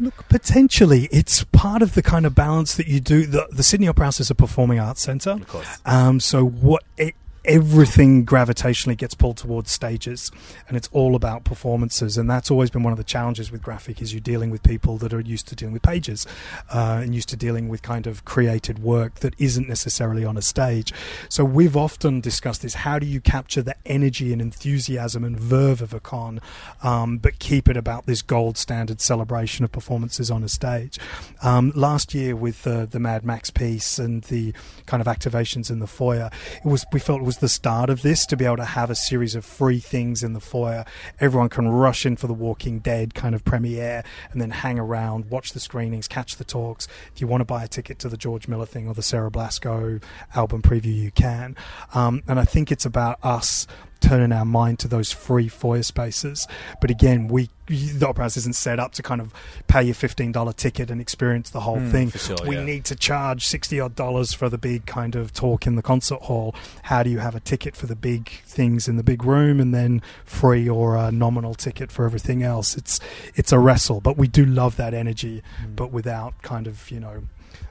[0.00, 3.26] Look, potentially, it's part of the kind of balance that you do.
[3.26, 5.32] The, the Sydney Opera House is a performing arts centre.
[5.32, 5.78] Of course.
[5.84, 7.12] Um, so what e-
[7.44, 10.30] everything gravitationally gets pulled towards stages,
[10.68, 12.16] and it's all about performances.
[12.16, 14.96] And that's always been one of the challenges with graphic: is you're dealing with people
[14.98, 16.26] that are used to dealing with pages,
[16.72, 20.42] uh, and used to dealing with kind of created work that isn't necessarily on a
[20.42, 20.92] stage.
[21.28, 25.82] So we've often discussed this: how do you capture the energy and enthusiasm and verve
[25.82, 26.40] of a con,
[26.82, 30.98] um, but keep it about this gold standard celebration of performances on a stage?
[31.42, 34.52] Um, last year with the the Mad Max piece and the
[34.86, 38.02] kind of activations in the foyer, it was we felt it was the start of
[38.02, 40.84] this to be able to have a series of free things in the foyer.
[41.20, 45.30] Everyone can rush in for the Walking Dead kind of premiere and then hang around,
[45.30, 46.88] watch the screenings, catch the talks.
[47.14, 49.30] If you want to buy a ticket to the George Miller thing or the Sarah
[49.30, 50.02] Blasko
[50.34, 51.56] album preview, you can.
[51.94, 53.66] Um, and I think it's about us
[54.02, 56.46] turning our mind to those free foyer spaces.
[56.80, 59.32] But again, we the Opera House isn't set up to kind of
[59.68, 62.10] pay your fifteen dollar ticket and experience the whole Mm, thing.
[62.10, 62.64] sure, we yeah.
[62.64, 66.22] need to charge sixty odd dollars for the big kind of talk in the concert
[66.22, 66.54] hall.
[66.82, 69.72] How do you have a ticket for the big things in the big room and
[69.72, 72.76] then free or a nominal ticket for everything else?
[72.76, 73.00] It's
[73.36, 75.76] it's a wrestle, but we do love that energy, Mm.
[75.76, 77.22] but without kind of you know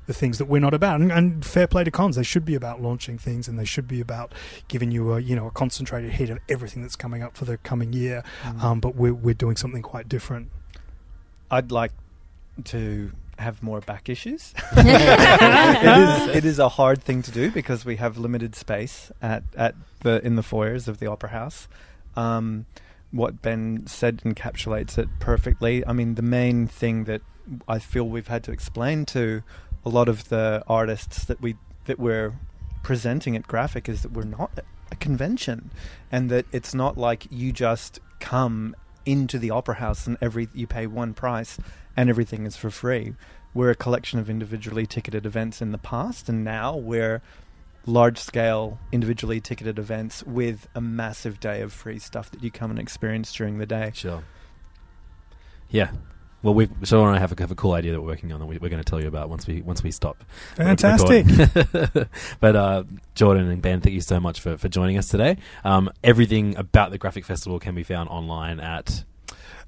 [0.07, 1.01] the things that we're not about.
[1.01, 3.87] And, and fair play to cons, they should be about launching things, and they should
[3.87, 4.33] be about
[4.67, 7.57] giving you a you know a concentrated hit of everything that's coming up for the
[7.57, 8.23] coming year.
[8.43, 8.63] Mm.
[8.63, 10.49] Um, but we're we're doing something quite different.
[11.49, 11.91] I'd like
[12.65, 14.53] to have more back issues.
[14.71, 19.43] it, is, it is a hard thing to do because we have limited space at,
[19.57, 21.67] at the in the foyers of the opera house.
[22.15, 22.65] Um,
[23.11, 25.85] what Ben said encapsulates it perfectly.
[25.85, 27.21] I mean, the main thing that
[27.67, 29.43] I feel we've had to explain to
[29.85, 31.55] a lot of the artists that we
[31.85, 32.33] that we're
[32.83, 34.51] presenting at Graphic is that we're not
[34.91, 35.71] a convention,
[36.11, 38.75] and that it's not like you just come
[39.05, 41.57] into the opera house and every you pay one price
[41.97, 43.15] and everything is for free.
[43.53, 47.21] We're a collection of individually ticketed events in the past, and now we're
[47.85, 52.69] large scale individually ticketed events with a massive day of free stuff that you come
[52.69, 53.91] and experience during the day.
[53.93, 54.23] Sure.
[55.69, 55.91] Yeah.
[56.43, 58.39] Well, we Sean and I have a, have a cool idea that we're working on
[58.39, 60.23] that we, we're going to tell you about once we once we stop.
[60.55, 61.25] Fantastic.
[62.39, 62.83] but uh,
[63.15, 65.37] Jordan and Ben, thank you so much for, for joining us today.
[65.63, 69.03] Um, everything about the Graphic Festival can be found online at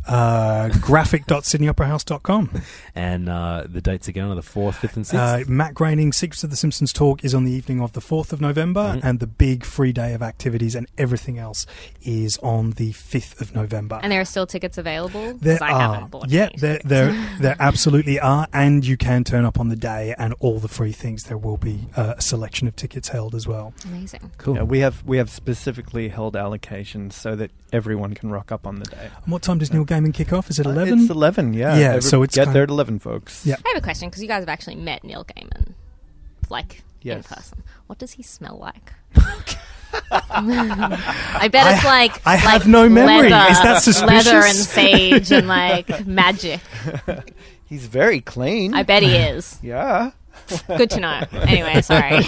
[0.08, 2.62] Uh, graphic.sydneyoperahouse.com.
[2.96, 5.20] and uh, the dates again are the fourth, fifth, and sixth.
[5.22, 8.34] Uh, Matt Groening, Secrets of the Simpsons talk is on the evening of the 4th
[8.34, 9.00] of November, Mhm.
[9.04, 11.66] and the big free day of activities and everything else
[12.02, 14.00] is on the 5th of November.
[14.04, 15.34] And there are still tickets available?
[15.40, 19.70] There I are, yeah, there, there, there absolutely are, and you can turn up on
[19.70, 21.24] the day, and all the free things.
[21.24, 23.74] There will be uh, a selection of tickets held as well.
[23.86, 24.32] Amazing.
[24.38, 24.56] cool.
[24.56, 28.76] Yeah, we have we have specifically held allocations so that everyone can rock up on
[28.80, 29.10] the day.
[29.24, 30.50] And what time does Neil Gaiman kick off?
[30.50, 31.00] Is it Uh, eleven?
[31.02, 31.54] It's eleven.
[31.54, 31.78] Yeah.
[31.78, 33.46] Yeah, Every- so it's get kind- there at eleven, folks.
[33.46, 33.56] Yeah.
[33.66, 35.74] I have a question because you guys have actually met Neil Gaiman,
[36.50, 37.64] like in person.
[37.88, 38.94] What does he smell like?
[40.22, 43.30] I bet it's I- like I have like no memory.
[43.30, 44.26] Leather, Is that suspicious?
[44.26, 46.62] Leather and sage and like magic.
[47.66, 48.74] He's very clean.
[48.74, 49.60] I bet he is.
[49.64, 50.12] Yeah.
[50.68, 51.22] Good to know.
[51.32, 52.22] Anyway, sorry.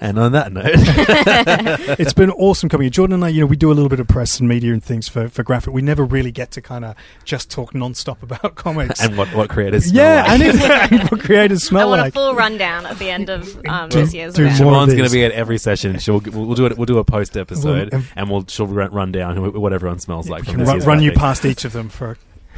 [0.00, 0.64] And on that note,
[1.98, 2.90] it's been awesome coming here.
[2.90, 4.82] Jordan and I, you know, we do a little bit of press and media and
[4.82, 5.72] things for, for Graphic.
[5.72, 6.94] We never really get to kind of
[7.24, 9.00] just talk non-stop about comics.
[9.02, 9.86] and what what creators?
[9.86, 10.30] smell yeah, like.
[10.30, 12.12] and exactly what creators smell I want like.
[12.12, 14.60] a full rundown at the end of um, Do- this year's do event.
[14.62, 15.98] more of Siobhan's going to be at every session.
[15.98, 16.76] She'll we'll, we'll do it.
[16.76, 19.98] We'll do a post episode, Well, um, and we'll she'll run, run down what everyone
[19.98, 20.42] smells like.
[20.42, 22.16] We from can this run, year's run you past each of them for.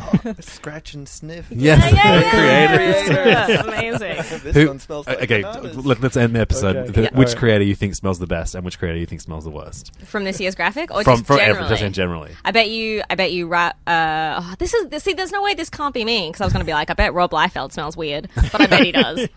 [0.41, 1.47] Scratch and sniff.
[1.51, 3.09] Yes, Yeah, the yeah, creators.
[3.09, 3.63] yeah, yeah.
[3.65, 4.41] Amazing.
[4.43, 5.77] This Who- one smells like okay, bananas.
[5.77, 6.77] let's end the episode.
[6.77, 6.91] Okay.
[6.93, 7.09] The- Yeah.
[7.19, 7.39] Which Alright.
[7.39, 9.93] creator you think smells the best, and which creator you think smells the worst?
[10.05, 11.65] From this year's graphic, or From just from generally?
[11.65, 12.31] every, just generally.
[12.45, 13.03] I bet you.
[13.11, 13.47] I bet you.
[13.49, 15.03] Ra- uh, oh, this is.
[15.03, 16.91] See, there's no way this can't be me because I was going to be like,
[16.91, 19.29] I bet Rob Liefeld smells weird, but I bet he does,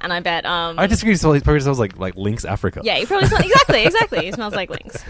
[0.00, 0.44] and I bet.
[0.46, 1.14] Um, I disagree.
[1.16, 2.80] So he probably smells like like Lynx Africa.
[2.84, 3.84] Yeah, he probably smells exactly.
[3.84, 4.24] Exactly.
[4.26, 5.04] He smells like Lynx.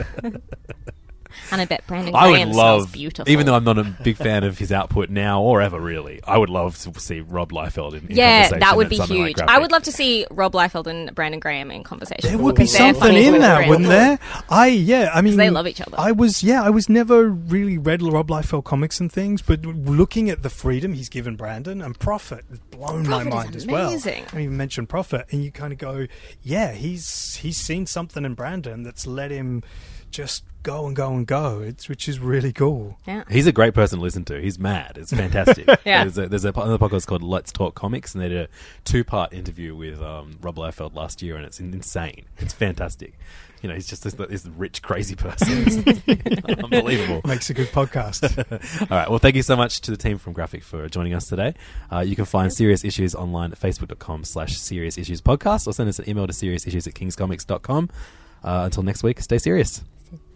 [1.50, 3.30] And I bet Brandon I Graham would smells love, beautiful.
[3.32, 6.38] even though I'm not a big fan of his output now or ever really, I
[6.38, 9.36] would love to see Rob Liefeld in, in yeah, conversation that would be something like
[9.38, 9.48] huge.
[9.48, 12.28] I would love to see Rob Liefeld and Brandon Graham in conversation.
[12.28, 13.68] There would be because they're something in that, Graham.
[13.68, 14.18] wouldn't there?
[14.48, 15.98] I yeah, I mean they love each other.
[15.98, 20.30] I was yeah, I was never really read Rob Liefeld comics and things, but looking
[20.30, 23.66] at the freedom he's given Brandon and Prophet has blown my Prophet is mind as
[23.66, 23.88] well.
[23.88, 24.24] amazing.
[24.32, 26.06] I even mentioned Prophet, and you kind of go,
[26.42, 29.62] yeah, he's he's seen something in Brandon that's let him
[30.10, 31.60] just go and go and go.
[31.60, 32.98] It's which is really cool.
[33.06, 33.24] Yeah.
[33.30, 34.40] He's a great person to listen to.
[34.40, 34.98] He's mad.
[34.98, 35.66] It's fantastic.
[35.84, 36.04] Yeah.
[36.04, 38.48] There's, a, there's a, another podcast called Let's Talk Comics, and they did a
[38.84, 42.26] two part interview with um, Rob Liefeld last year, and it's insane.
[42.36, 43.14] It's fantastic.
[43.62, 45.64] You know, he's just this, this rich, crazy person.
[45.66, 47.22] It's unbelievable.
[47.24, 48.38] Makes a good podcast.
[48.82, 49.08] All right.
[49.08, 51.54] Well, thank you so much to the team from Graphic for joining us today.
[51.90, 55.88] Uh, you can find Serious Issues online at facebook.com slash Serious Issues Podcast or send
[55.88, 57.88] us an email to seriousissues at kingscomics.com.
[58.44, 59.82] Uh, until next week, stay serious.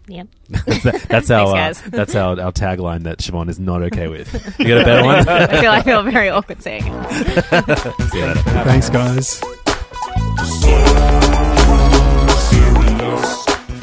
[0.07, 0.27] Yep.
[0.49, 1.91] That- that's our Thanks, uh, guys.
[1.91, 4.33] that's our, our tagline that Siobhan is not okay with.
[4.59, 5.27] You got a better one?
[5.29, 7.11] I feel I feel very awkward saying it.
[8.11, 8.41] See you later.
[8.63, 9.41] Thanks, guys.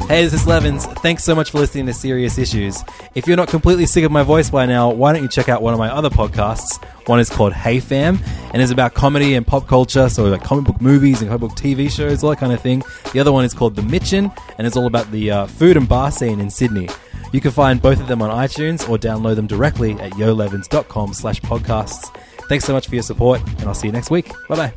[0.07, 0.85] Hey, this is Levins.
[0.85, 2.83] Thanks so much for listening to Serious Issues.
[3.15, 5.61] If you're not completely sick of my voice by now, why don't you check out
[5.61, 6.83] one of my other podcasts?
[7.07, 8.19] One is called Hey Fam,
[8.53, 11.51] and is about comedy and pop culture, so like comic book movies and comic book
[11.57, 12.83] TV shows, all that kind of thing.
[13.13, 15.87] The other one is called The Mitchin, and it's all about the uh, food and
[15.87, 16.89] bar scene in Sydney.
[17.31, 21.39] You can find both of them on iTunes or download them directly at yolevins.com slash
[21.39, 22.13] podcasts.
[22.49, 24.29] Thanks so much for your support, and I'll see you next week.
[24.49, 24.73] Bye-bye.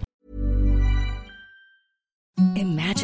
[2.56, 3.03] Imagine